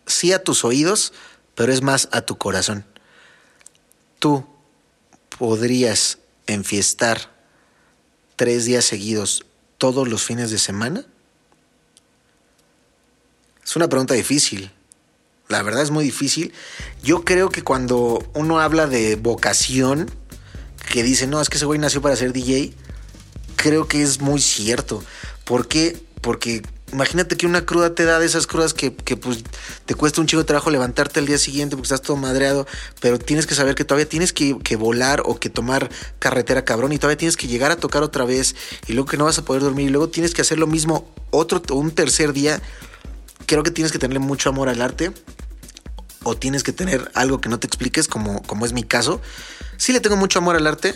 sí 0.09 0.33
a 0.33 0.43
tus 0.43 0.65
oídos, 0.65 1.13
pero 1.55 1.73
es 1.73 1.83
más 1.83 2.09
a 2.13 2.23
tu 2.23 2.37
corazón. 2.37 2.85
Tú 4.19 4.45
podrías 5.39 6.19
enfiestar 6.47 7.31
tres 8.37 8.65
días 8.65 8.85
seguidos 8.85 9.45
todos 9.79 10.09
los 10.09 10.25
fines 10.25 10.51
de 10.51 10.59
semana? 10.59 11.05
Es 13.65 13.77
una 13.77 13.89
pregunta 13.89 14.15
difícil. 14.15 14.71
La 15.49 15.63
verdad 15.63 15.83
es 15.83 15.91
muy 15.91 16.05
difícil. 16.05 16.53
Yo 17.03 17.25
creo 17.25 17.49
que 17.49 17.63
cuando 17.63 18.29
uno 18.35 18.61
habla 18.61 18.87
de 18.87 19.17
vocación, 19.17 20.11
que 20.93 21.03
dice, 21.03 21.27
no, 21.27 21.41
es 21.41 21.49
que 21.49 21.57
ese 21.57 21.67
güey 21.67 21.79
nació 21.79 22.03
para 22.03 22.17
ser 22.17 22.33
DJ, 22.33 22.75
creo 23.57 23.89
que 23.89 24.03
es 24.03 24.21
muy 24.21 24.41
cierto. 24.41 25.03
¿Por 25.45 25.69
qué? 25.69 26.01
Porque 26.21 26.63
imagínate 26.93 27.37
que 27.37 27.47
una 27.47 27.65
cruda 27.65 27.95
te 27.95 28.05
da 28.05 28.19
de 28.19 28.27
esas 28.27 28.47
crudas 28.47 28.75
que, 28.75 28.95
que, 28.95 29.17
pues 29.17 29.45
te 29.87 29.95
cuesta 29.95 30.21
un 30.21 30.27
chico 30.27 30.41
de 30.41 30.47
trabajo 30.47 30.71
levantarte 30.71 31.21
al 31.21 31.27
día 31.27 31.39
siguiente 31.39 31.77
porque 31.77 31.87
estás 31.87 32.03
todo 32.03 32.17
madreado, 32.17 32.67
pero 33.01 33.19
tienes 33.19 33.47
que 33.47 33.55
saber 33.55 33.75
que 33.75 33.85
todavía 33.85 34.09
tienes 34.09 34.33
que, 34.33 34.59
que, 34.59 34.77
volar 34.77 35.23
o 35.25 35.39
que 35.39 35.51
tomar 35.51 35.91
carretera 36.19 36.65
cabrón 36.65 36.93
y 36.93 36.99
todavía 36.99 37.19
tienes 37.19 37.37
que 37.37 37.47
llegar 37.47 37.71
a 37.71 37.77
tocar 37.77 38.03
otra 38.03 38.25
vez 38.25 38.55
y 38.87 38.93
luego 38.93 39.09
que 39.09 39.17
no 39.17 39.25
vas 39.25 39.39
a 39.39 39.45
poder 39.45 39.63
dormir 39.63 39.89
y 39.89 39.91
luego 39.91 40.09
tienes 40.09 40.35
que 40.35 40.43
hacer 40.43 40.59
lo 40.59 40.67
mismo 40.67 41.13
otro 41.31 41.63
un 41.75 41.91
tercer 41.91 42.33
día. 42.33 42.61
Creo 43.47 43.63
que 43.63 43.71
tienes 43.71 43.93
que 43.93 43.99
tenerle 43.99 44.21
mucho 44.21 44.49
amor 44.49 44.69
al 44.69 44.83
arte 44.83 45.13
o 46.23 46.37
tienes 46.37 46.63
que 46.63 46.73
tener 46.73 47.11
algo 47.15 47.41
que 47.41 47.49
no 47.49 47.59
te 47.59 47.67
expliques 47.67 48.09
como, 48.09 48.43
como 48.43 48.67
es 48.67 48.73
mi 48.73 48.83
caso. 48.83 49.21
Sí 49.77 49.93
le 49.93 50.01
tengo 50.01 50.17
mucho 50.17 50.39
amor 50.39 50.57
al 50.57 50.67
arte, 50.67 50.95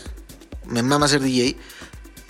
me 0.67 0.83
mama 0.83 1.09
ser 1.09 1.21
DJ, 1.21 1.57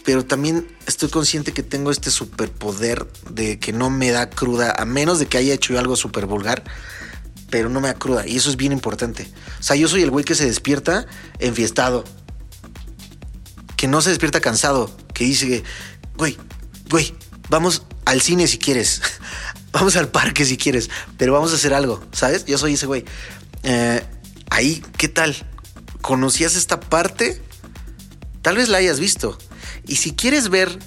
pero 0.05 0.25
también 0.25 0.67
estoy 0.87 1.09
consciente 1.09 1.53
que 1.53 1.63
tengo 1.63 1.91
este 1.91 2.11
superpoder 2.11 3.07
de 3.31 3.59
que 3.59 3.73
no 3.73 3.91
me 3.91 4.11
da 4.11 4.31
cruda, 4.31 4.75
a 4.77 4.85
menos 4.85 5.19
de 5.19 5.27
que 5.27 5.39
haya 5.39 5.55
hecho 5.55 5.79
algo 5.79 5.97
súper 5.97 6.27
vulgar, 6.27 6.65
pero 7.51 7.69
no 7.69 7.81
me 7.81 7.89
da 7.89 7.95
cruda. 7.95 8.27
Y 8.27 8.37
eso 8.37 8.51
es 8.51 8.57
bien 8.57 8.73
importante. 8.73 9.29
O 9.61 9.63
sea, 9.63 9.77
yo 9.77 9.89
soy 9.89 10.03
el 10.03 10.11
güey 10.11 10.25
que 10.25 10.35
se 10.35 10.47
despierta 10.47 11.07
enfiestado, 11.39 12.05
que 13.77 13.87
no 13.89 14.01
se 14.01 14.11
despierta 14.11 14.41
cansado, 14.41 14.95
que 15.15 15.25
dice, 15.25 15.63
güey, 16.17 16.37
güey, 16.89 17.15
vamos 17.49 17.83
al 18.05 18.21
cine 18.21 18.47
si 18.49 18.59
quieres, 18.59 19.03
vamos 19.73 19.97
al 19.97 20.09
parque 20.09 20.45
si 20.45 20.57
quieres, 20.57 20.91
pero 21.17 21.33
vamos 21.33 21.53
a 21.53 21.57
hacer 21.57 21.75
algo, 21.75 22.03
¿sabes? 22.13 22.45
Yo 22.45 22.59
soy 22.59 22.75
ese 22.75 22.87
güey. 22.87 23.05
Eh, 23.63 24.03
ahí, 24.51 24.83
¿qué 24.97 25.09
tal? 25.09 25.37
¿Conocías 26.01 26.57
esta 26.57 26.81
parte? 26.81 27.41
Tal 28.41 28.57
vez 28.57 28.69
la 28.69 28.79
hayas 28.79 28.99
visto. 28.99 29.39
Y 29.87 29.97
si 29.97 30.13
quieres 30.13 30.49
ver 30.49 30.79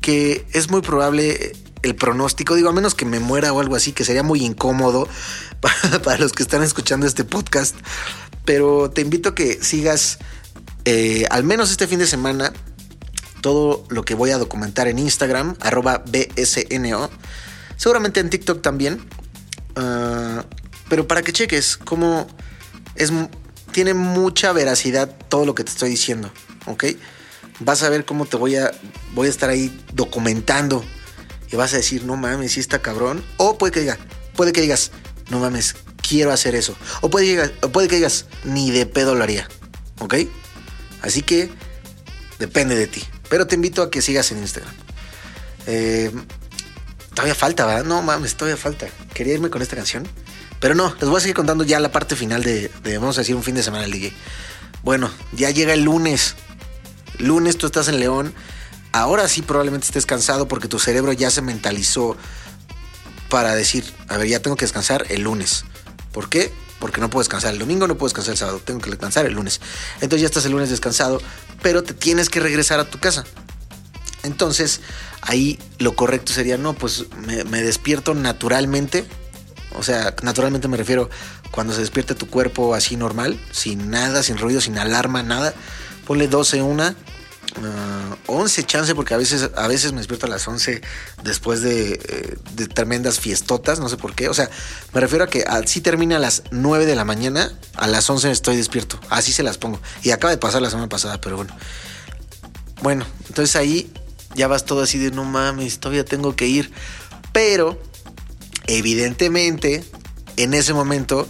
que 0.00 0.46
es 0.52 0.70
muy 0.70 0.80
probable 0.82 1.52
el 1.82 1.94
pronóstico, 1.94 2.54
digo, 2.54 2.68
a 2.68 2.72
menos 2.72 2.94
que 2.94 3.04
me 3.04 3.20
muera 3.20 3.52
o 3.52 3.60
algo 3.60 3.76
así, 3.76 3.92
que 3.92 4.04
sería 4.04 4.22
muy 4.22 4.44
incómodo 4.44 5.08
para, 6.02 6.18
los 6.18 6.32
que 6.32 6.42
están 6.42 6.62
escuchando 6.62 7.06
este 7.06 7.24
podcast, 7.24 7.76
pero 8.44 8.90
te 8.90 9.00
invito 9.00 9.30
a 9.30 9.34
que 9.34 9.62
sigas 9.62 10.18
eh, 10.84 11.26
al 11.30 11.44
menos 11.44 11.70
este 11.70 11.86
fin 11.86 11.98
de 11.98 12.06
semana 12.06 12.52
todo 13.40 13.84
lo 13.90 14.04
que 14.04 14.14
voy 14.14 14.30
a 14.30 14.38
documentar 14.38 14.88
en 14.88 14.98
Instagram, 14.98 15.56
arroba 15.60 16.02
BSNO, 16.06 17.10
seguramente 17.76 18.20
en 18.20 18.30
TikTok 18.30 18.62
también, 18.62 19.06
uh, 19.76 20.42
pero 20.88 21.06
para 21.06 21.20
que 21.20 21.32
cheques 21.32 21.76
cómo 21.76 22.26
es, 22.94 23.12
tiene 23.72 23.92
mucha 23.92 24.52
veracidad 24.52 25.14
todo 25.28 25.44
lo 25.44 25.54
que 25.54 25.62
te 25.62 25.70
estoy 25.70 25.90
diciendo, 25.90 26.32
¿ok? 26.64 26.84
Vas 27.60 27.82
a 27.82 27.88
ver 27.88 28.04
cómo 28.04 28.26
te 28.26 28.36
voy 28.36 28.56
a, 28.56 28.72
voy 29.14 29.26
a 29.26 29.30
estar 29.30 29.50
ahí 29.50 29.78
documentando 29.92 30.84
y 31.50 31.56
vas 31.56 31.72
a 31.74 31.76
decir, 31.76 32.04
no 32.04 32.16
mames, 32.16 32.52
si 32.52 32.60
está 32.60 32.80
cabrón. 32.80 33.24
O 33.36 33.58
puede 33.58 33.72
que 33.72 33.80
diga, 33.80 33.98
puede 34.34 34.52
que 34.52 34.60
digas, 34.60 34.90
no 35.30 35.38
mames, 35.38 35.76
quiero 36.06 36.32
hacer 36.32 36.54
eso. 36.54 36.76
O 37.00 37.10
puede, 37.10 37.26
que 37.26 37.30
digas, 37.32 37.52
o 37.62 37.70
puede 37.70 37.88
que 37.88 37.96
digas, 37.96 38.26
ni 38.44 38.70
de 38.70 38.86
pedo 38.86 39.14
lo 39.14 39.22
haría. 39.22 39.48
¿Ok? 40.00 40.14
Así 41.02 41.22
que 41.22 41.50
depende 42.38 42.74
de 42.74 42.86
ti. 42.86 43.02
Pero 43.28 43.46
te 43.46 43.54
invito 43.54 43.82
a 43.82 43.90
que 43.90 44.02
sigas 44.02 44.32
en 44.32 44.38
Instagram. 44.38 44.74
Eh, 45.66 46.10
todavía 47.10 47.34
falta, 47.34 47.66
¿verdad? 47.66 47.84
No 47.84 48.02
mames, 48.02 48.36
todavía 48.36 48.56
falta. 48.56 48.86
Quería 49.12 49.34
irme 49.34 49.50
con 49.50 49.62
esta 49.62 49.76
canción. 49.76 50.06
Pero 50.60 50.74
no, 50.74 50.94
les 51.00 51.08
voy 51.08 51.18
a 51.18 51.20
seguir 51.20 51.36
contando 51.36 51.62
ya 51.64 51.78
la 51.78 51.92
parte 51.92 52.16
final 52.16 52.42
de, 52.42 52.70
vamos 52.98 53.18
a 53.18 53.20
decir, 53.20 53.34
un 53.34 53.42
fin 53.42 53.54
de 53.54 53.62
semana 53.62 53.82
del 53.82 53.92
DJ. 53.92 54.12
Bueno, 54.82 55.10
ya 55.32 55.50
llega 55.50 55.72
el 55.72 55.82
lunes 55.82 56.36
lunes 57.18 57.58
tú 57.58 57.66
estás 57.66 57.88
en 57.88 58.00
León, 58.00 58.34
ahora 58.92 59.28
sí 59.28 59.42
probablemente 59.42 59.86
estés 59.86 60.06
cansado 60.06 60.48
porque 60.48 60.68
tu 60.68 60.78
cerebro 60.78 61.12
ya 61.12 61.30
se 61.30 61.42
mentalizó 61.42 62.16
para 63.28 63.54
decir, 63.54 63.84
a 64.08 64.16
ver, 64.16 64.28
ya 64.28 64.40
tengo 64.40 64.56
que 64.56 64.64
descansar 64.64 65.06
el 65.08 65.22
lunes. 65.22 65.64
¿Por 66.12 66.28
qué? 66.28 66.52
Porque 66.78 67.00
no 67.00 67.10
puedo 67.10 67.22
descansar 67.22 67.52
el 67.52 67.58
domingo, 67.58 67.88
no 67.88 67.96
puedo 67.96 68.08
descansar 68.08 68.32
el 68.32 68.38
sábado, 68.38 68.60
tengo 68.64 68.80
que 68.80 68.90
descansar 68.90 69.26
el 69.26 69.34
lunes. 69.34 69.60
Entonces 69.96 70.20
ya 70.20 70.26
estás 70.26 70.44
el 70.44 70.52
lunes 70.52 70.70
descansado, 70.70 71.20
pero 71.62 71.82
te 71.82 71.94
tienes 71.94 72.28
que 72.28 72.40
regresar 72.40 72.78
a 72.78 72.84
tu 72.88 72.98
casa. 72.98 73.24
Entonces, 74.22 74.80
ahí 75.20 75.58
lo 75.78 75.96
correcto 75.96 76.32
sería, 76.32 76.56
no, 76.56 76.74
pues 76.74 77.06
me, 77.26 77.44
me 77.44 77.62
despierto 77.62 78.14
naturalmente. 78.14 79.04
O 79.76 79.82
sea, 79.82 80.14
naturalmente 80.22 80.68
me 80.68 80.76
refiero 80.76 81.10
cuando 81.50 81.72
se 81.72 81.80
despierte 81.80 82.14
tu 82.14 82.28
cuerpo 82.28 82.74
así 82.74 82.96
normal, 82.96 83.40
sin 83.50 83.90
nada, 83.90 84.22
sin 84.22 84.38
ruido, 84.38 84.60
sin 84.60 84.78
alarma, 84.78 85.22
nada. 85.22 85.54
Ponle 86.06 86.28
12, 86.28 86.62
una, 86.62 86.94
ah, 87.62 88.16
11 88.26 88.64
chance, 88.64 88.94
porque 88.94 89.14
a 89.14 89.16
veces, 89.16 89.50
a 89.56 89.68
veces 89.68 89.92
me 89.92 89.98
despierto 89.98 90.26
a 90.26 90.28
las 90.28 90.46
11 90.46 90.82
después 91.22 91.62
de, 91.62 91.94
eh, 91.94 92.36
de 92.54 92.66
tremendas 92.66 93.20
fiestotas, 93.20 93.80
no 93.80 93.88
sé 93.88 93.96
por 93.96 94.14
qué. 94.14 94.28
O 94.28 94.34
sea, 94.34 94.50
me 94.92 95.00
refiero 95.00 95.24
a 95.24 95.28
que 95.28 95.44
así 95.46 95.80
termina 95.80 96.16
a 96.16 96.20
las 96.20 96.42
9 96.50 96.86
de 96.86 96.94
la 96.94 97.04
mañana, 97.04 97.52
a 97.74 97.86
las 97.86 98.08
11 98.08 98.30
estoy 98.30 98.56
despierto. 98.56 98.98
Así 99.10 99.32
se 99.32 99.42
las 99.42 99.58
pongo. 99.58 99.80
Y 100.02 100.10
acaba 100.10 100.30
de 100.30 100.38
pasar 100.38 100.62
la 100.62 100.70
semana 100.70 100.88
pasada, 100.88 101.20
pero 101.20 101.36
bueno. 101.36 101.56
Bueno, 102.82 103.06
entonces 103.28 103.56
ahí 103.56 103.90
ya 104.34 104.48
vas 104.48 104.64
todo 104.64 104.82
así 104.82 104.98
de 104.98 105.10
no 105.10 105.24
mames, 105.24 105.78
todavía 105.78 106.04
tengo 106.04 106.36
que 106.36 106.46
ir. 106.46 106.72
Pero, 107.32 107.80
evidentemente, 108.66 109.84
en 110.36 110.54
ese 110.54 110.74
momento, 110.74 111.28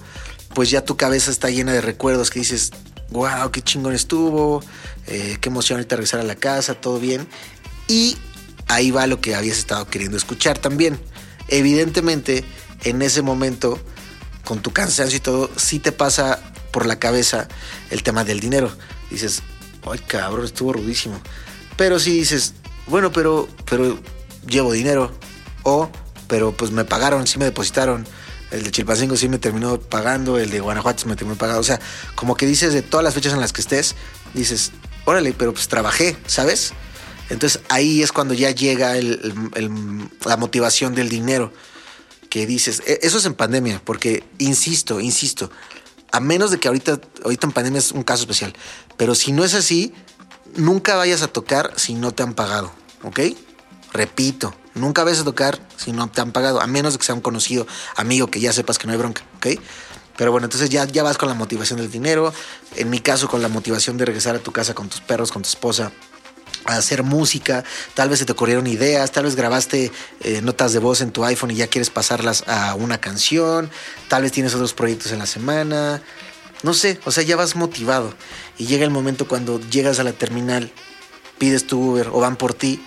pues 0.54 0.70
ya 0.70 0.84
tu 0.84 0.96
cabeza 0.96 1.30
está 1.30 1.50
llena 1.50 1.72
de 1.72 1.80
recuerdos 1.80 2.30
que 2.30 2.40
dices, 2.40 2.72
wow, 3.14 3.50
qué 3.52 3.62
chingón 3.62 3.94
estuvo, 3.94 4.62
eh, 5.06 5.38
qué 5.40 5.48
emoción 5.48 5.78
ahorita 5.78 5.96
regresar 5.96 6.20
a 6.20 6.24
la 6.24 6.34
casa, 6.34 6.74
todo 6.74 6.98
bien. 6.98 7.26
Y 7.86 8.18
ahí 8.66 8.90
va 8.90 9.06
lo 9.06 9.20
que 9.20 9.36
habías 9.36 9.56
estado 9.56 9.86
queriendo 9.86 10.16
escuchar 10.16 10.58
también. 10.58 11.00
Evidentemente, 11.48 12.44
en 12.82 13.02
ese 13.02 13.22
momento, 13.22 13.78
con 14.44 14.60
tu 14.60 14.72
cansancio 14.72 15.16
y 15.16 15.20
todo, 15.20 15.48
sí 15.56 15.78
te 15.78 15.92
pasa 15.92 16.40
por 16.72 16.86
la 16.86 16.98
cabeza 16.98 17.46
el 17.90 18.02
tema 18.02 18.24
del 18.24 18.40
dinero. 18.40 18.70
Dices, 19.10 19.42
ay 19.88 20.00
cabrón, 20.00 20.44
estuvo 20.44 20.72
rudísimo. 20.72 21.20
Pero 21.76 22.00
si 22.00 22.18
dices, 22.18 22.54
bueno, 22.88 23.12
pero, 23.12 23.48
pero 23.64 23.96
llevo 24.46 24.72
dinero. 24.72 25.12
O, 25.62 25.88
pero 26.26 26.50
pues 26.50 26.72
me 26.72 26.84
pagaron, 26.84 27.28
sí 27.28 27.38
me 27.38 27.44
depositaron. 27.44 28.06
El 28.54 28.64
de 28.64 28.70
Chilpancingo 28.70 29.16
sí 29.16 29.28
me 29.28 29.38
terminó 29.38 29.78
pagando, 29.80 30.38
el 30.38 30.50
de 30.50 30.60
Guanajuato 30.60 31.06
me 31.06 31.16
terminó 31.16 31.36
pagando. 31.36 31.60
O 31.60 31.64
sea, 31.64 31.80
como 32.14 32.36
que 32.36 32.46
dices 32.46 32.72
de 32.72 32.82
todas 32.82 33.02
las 33.02 33.14
fechas 33.14 33.32
en 33.32 33.40
las 33.40 33.52
que 33.52 33.60
estés, 33.60 33.94
dices, 34.32 34.72
órale, 35.04 35.32
pero 35.32 35.52
pues 35.52 35.68
trabajé, 35.68 36.16
¿sabes? 36.26 36.72
Entonces 37.30 37.60
ahí 37.68 38.02
es 38.02 38.12
cuando 38.12 38.34
ya 38.34 38.50
llega 38.50 38.94
la 38.94 40.36
motivación 40.36 40.94
del 40.94 41.08
dinero. 41.08 41.52
Que 42.30 42.46
dices, 42.46 42.82
e- 42.86 42.98
eso 43.02 43.18
es 43.18 43.26
en 43.26 43.34
pandemia, 43.34 43.80
porque 43.84 44.24
insisto, 44.38 45.00
insisto, 45.00 45.50
a 46.10 46.20
menos 46.20 46.50
de 46.50 46.58
que 46.58 46.68
ahorita, 46.68 47.00
ahorita 47.22 47.46
en 47.46 47.52
pandemia 47.52 47.78
es 47.78 47.92
un 47.92 48.02
caso 48.02 48.22
especial, 48.22 48.54
pero 48.96 49.14
si 49.14 49.30
no 49.30 49.44
es 49.44 49.54
así, 49.54 49.92
nunca 50.56 50.96
vayas 50.96 51.22
a 51.22 51.28
tocar 51.28 51.72
si 51.76 51.94
no 51.94 52.12
te 52.12 52.22
han 52.24 52.34
pagado, 52.34 52.72
¿ok? 53.02 53.20
Repito, 53.92 54.54
nunca 54.74 55.04
vayas 55.04 55.20
a 55.20 55.24
tocar 55.24 55.58
si 55.76 55.92
no 55.92 56.08
te 56.08 56.20
han 56.20 56.32
pagado, 56.32 56.60
a 56.60 56.66
menos 56.66 56.94
de 56.94 56.98
que 56.98 57.04
sea 57.04 57.14
un 57.14 57.20
conocido 57.20 57.66
amigo 57.96 58.28
que 58.28 58.40
ya 58.40 58.52
sepas 58.52 58.78
que 58.78 58.86
no 58.86 58.92
hay 58.92 58.98
bronca, 58.98 59.22
¿ok? 59.36 59.46
Pero 60.16 60.30
bueno, 60.30 60.46
entonces 60.46 60.70
ya, 60.70 60.84
ya 60.84 61.02
vas 61.02 61.18
con 61.18 61.28
la 61.28 61.34
motivación 61.34 61.78
del 61.78 61.90
dinero, 61.90 62.32
en 62.76 62.90
mi 62.90 63.00
caso 63.00 63.28
con 63.28 63.42
la 63.42 63.48
motivación 63.48 63.96
de 63.96 64.04
regresar 64.04 64.36
a 64.36 64.38
tu 64.38 64.52
casa 64.52 64.74
con 64.74 64.88
tus 64.88 65.00
perros, 65.00 65.32
con 65.32 65.42
tu 65.42 65.48
esposa, 65.48 65.90
a 66.66 66.76
hacer 66.76 67.02
música, 67.02 67.64
tal 67.94 68.08
vez 68.08 68.20
se 68.20 68.24
te 68.24 68.32
ocurrieron 68.32 68.66
ideas, 68.66 69.10
tal 69.12 69.24
vez 69.24 69.36
grabaste 69.36 69.90
eh, 70.20 70.40
notas 70.40 70.72
de 70.72 70.78
voz 70.78 71.00
en 71.00 71.10
tu 71.10 71.24
iPhone 71.24 71.50
y 71.50 71.56
ya 71.56 71.66
quieres 71.66 71.90
pasarlas 71.90 72.44
a 72.46 72.74
una 72.74 72.98
canción, 72.98 73.70
tal 74.08 74.22
vez 74.22 74.32
tienes 74.32 74.54
otros 74.54 74.72
proyectos 74.72 75.12
en 75.12 75.18
la 75.18 75.26
semana, 75.26 76.02
no 76.62 76.72
sé, 76.72 76.98
o 77.04 77.10
sea, 77.10 77.22
ya 77.22 77.36
vas 77.36 77.56
motivado. 77.56 78.14
Y 78.56 78.66
llega 78.66 78.84
el 78.84 78.90
momento 78.90 79.28
cuando 79.28 79.60
llegas 79.60 79.98
a 79.98 80.04
la 80.04 80.12
terminal, 80.12 80.72
pides 81.38 81.66
tu 81.66 81.78
Uber 81.78 82.08
o 82.08 82.20
van 82.20 82.36
por 82.36 82.54
ti, 82.54 82.82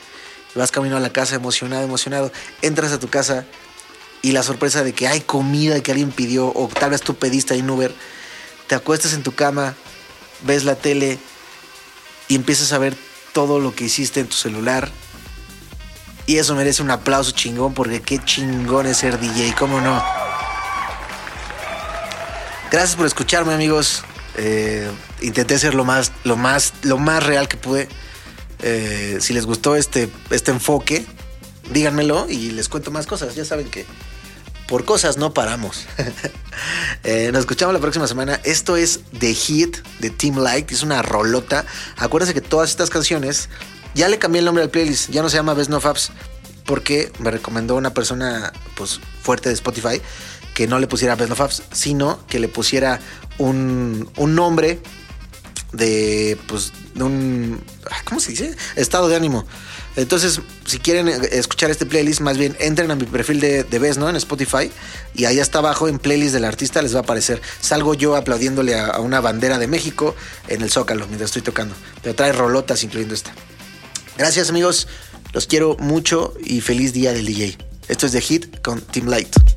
vas 0.58 0.72
camino 0.72 0.98
a 0.98 1.00
la 1.00 1.12
casa 1.12 1.36
emocionado, 1.36 1.84
emocionado, 1.84 2.32
entras 2.62 2.92
a 2.92 3.00
tu 3.00 3.08
casa 3.08 3.46
y 4.22 4.32
la 4.32 4.44
sorpresa 4.44 4.84
de 4.84 4.94
que 4.94 5.08
hay 5.08 5.22
comida 5.22 5.82
que 5.82 5.92
alguien 5.92 6.12
pidió 6.12 6.48
o 6.48 6.68
tal 6.68 6.92
vez 6.92 7.02
tú 7.02 7.16
pediste 7.16 7.56
en 7.56 7.70
Uber, 7.70 7.94
te 8.68 8.76
acuestas 8.76 9.14
en 9.14 9.24
tu 9.24 9.34
cama, 9.34 9.76
ves 10.44 10.64
la 10.64 10.76
tele 10.76 11.20
y 12.28 12.36
empiezas 12.36 12.74
a 12.74 12.78
ver 12.78 12.96
todo 13.34 13.60
lo 13.60 13.74
que 13.74 13.86
hiciste 13.86 14.20
en 14.20 14.28
tu 14.28 14.36
celular. 14.36 14.90
Y 16.26 16.40
eso 16.40 16.56
merece 16.56 16.84
un 16.84 16.92
aplauso 16.92 17.32
chingón 17.32 17.74
porque 17.74 18.02
qué 18.02 18.20
chingón 18.20 18.86
es 18.86 18.98
ser 18.98 19.18
DJ, 19.18 19.56
¿cómo 19.58 19.80
no? 19.80 20.04
Gracias 22.70 22.98
por 22.98 23.06
escucharme, 23.06 23.54
amigos. 23.54 24.04
Eh, 24.36 24.92
intenté 25.22 25.58
ser 25.58 25.74
lo 25.74 25.86
más, 25.86 26.12
lo 26.26 26.36
más, 26.36 26.74
lo 26.82 26.98
más 26.98 27.24
real 27.26 27.48
que 27.48 27.56
pude. 27.56 27.88
Eh, 28.62 29.18
si 29.22 29.34
les 29.34 29.46
gustó 29.46 29.76
este, 29.76 30.10
este 30.30 30.52
enfoque, 30.52 31.06
díganmelo 31.72 32.28
y 32.30 32.52
les 32.52 32.70
cuento 32.70 32.92
más 32.92 33.06
cosas. 33.06 33.36
Ya 33.36 33.46
saben 33.46 33.70
que 33.70 33.86
por 34.68 34.86
cosas 34.86 35.18
no 35.18 35.34
paramos. 35.34 35.86
Eh, 37.04 37.30
nos 37.32 37.42
escuchamos 37.42 37.74
la 37.74 37.80
próxima 37.80 38.08
semana. 38.08 38.42
Esto 38.44 38.76
es 38.76 39.02
The 39.18 39.34
Hit 39.34 39.78
de 40.00 40.10
Team 40.10 40.40
Light. 40.40 40.72
Es 40.72 40.82
una 40.82 41.04
rolota. 41.04 41.64
Acuérdense 41.96 42.34
que 42.34 42.42
todas 42.42 42.72
estas 42.72 42.90
canciones 42.90 43.48
ya 43.94 44.10
le 44.10 44.18
cambié 44.18 44.40
el 44.40 44.46
nombre 44.46 44.64
al 44.64 44.72
playlist. 44.72 45.12
Ya 45.12 45.22
no 45.22 45.30
se 45.30 45.38
llama 45.38 45.54
Best 45.54 45.70
No 45.70 45.80
Faps 45.80 46.12
porque 46.66 47.12
me 47.20 47.30
recomendó 47.30 47.76
una 47.76 47.94
persona 47.94 48.52
pues 48.76 49.00
fuerte 49.22 49.50
de 49.50 49.56
Spotify 49.56 50.02
que 50.56 50.68
no 50.68 50.80
le 50.80 50.88
pusiera 50.88 51.16
Best 51.16 51.30
No 51.30 51.36
Faps, 51.36 51.64
sino 51.72 52.26
que 52.28 52.40
le 52.40 52.48
pusiera 52.48 53.00
un, 53.38 54.10
un 54.18 54.36
nombre 54.36 54.80
de 55.72 56.38
pues 56.48 56.72
de 56.94 57.04
un 57.04 57.62
¿cómo 58.06 58.20
se 58.20 58.32
dice? 58.32 58.56
estado 58.76 59.08
de 59.08 59.16
ánimo. 59.16 59.46
Entonces, 59.96 60.42
si 60.66 60.78
quieren 60.78 61.08
escuchar 61.08 61.72
este 61.72 61.88
playlist, 61.88 62.22
más 62.22 62.38
bien 62.38 62.56
entren 62.60 62.92
a 62.92 62.96
mi 62.96 63.06
perfil 63.06 63.40
de, 63.40 63.64
de 63.64 63.80
Best, 63.80 64.00
¿no? 64.00 64.08
En 64.08 64.16
Spotify. 64.16 64.72
Y 65.16 65.26
ahí 65.26 65.40
está 65.40 65.58
abajo 65.58 65.88
en 65.88 65.98
playlist 65.98 66.34
del 66.34 66.46
artista 66.46 66.84
les 66.84 66.94
va 66.94 67.00
a 67.00 67.02
aparecer. 67.02 67.42
Salgo 67.62 67.96
yo 67.96 68.16
aplaudiéndole 68.16 68.76
a, 68.76 68.88
a 68.88 69.00
una 69.00 69.22
bandera 69.22 69.58
de 69.58 69.68
México 69.68 70.16
en 70.48 70.62
el 70.62 70.70
Zócalo 70.70 71.08
mientras 71.08 71.30
estoy 71.30 71.42
tocando. 71.42 71.74
Pero 72.04 72.14
trae 72.14 72.32
rolotas 72.32 72.84
incluyendo 72.84 73.16
esta. 73.16 73.34
Gracias 74.18 74.50
amigos, 74.50 74.88
los 75.34 75.48
quiero 75.48 75.78
mucho 75.80 76.34
y 76.44 76.62
feliz 76.62 76.94
día 76.94 77.12
del 77.12 77.26
DJ. 77.26 77.58
Esto 77.88 78.06
es 78.06 78.12
The 78.12 78.22
Hit 78.22 78.62
con 78.62 78.82
Team 78.82 79.08
Light. 79.08 79.57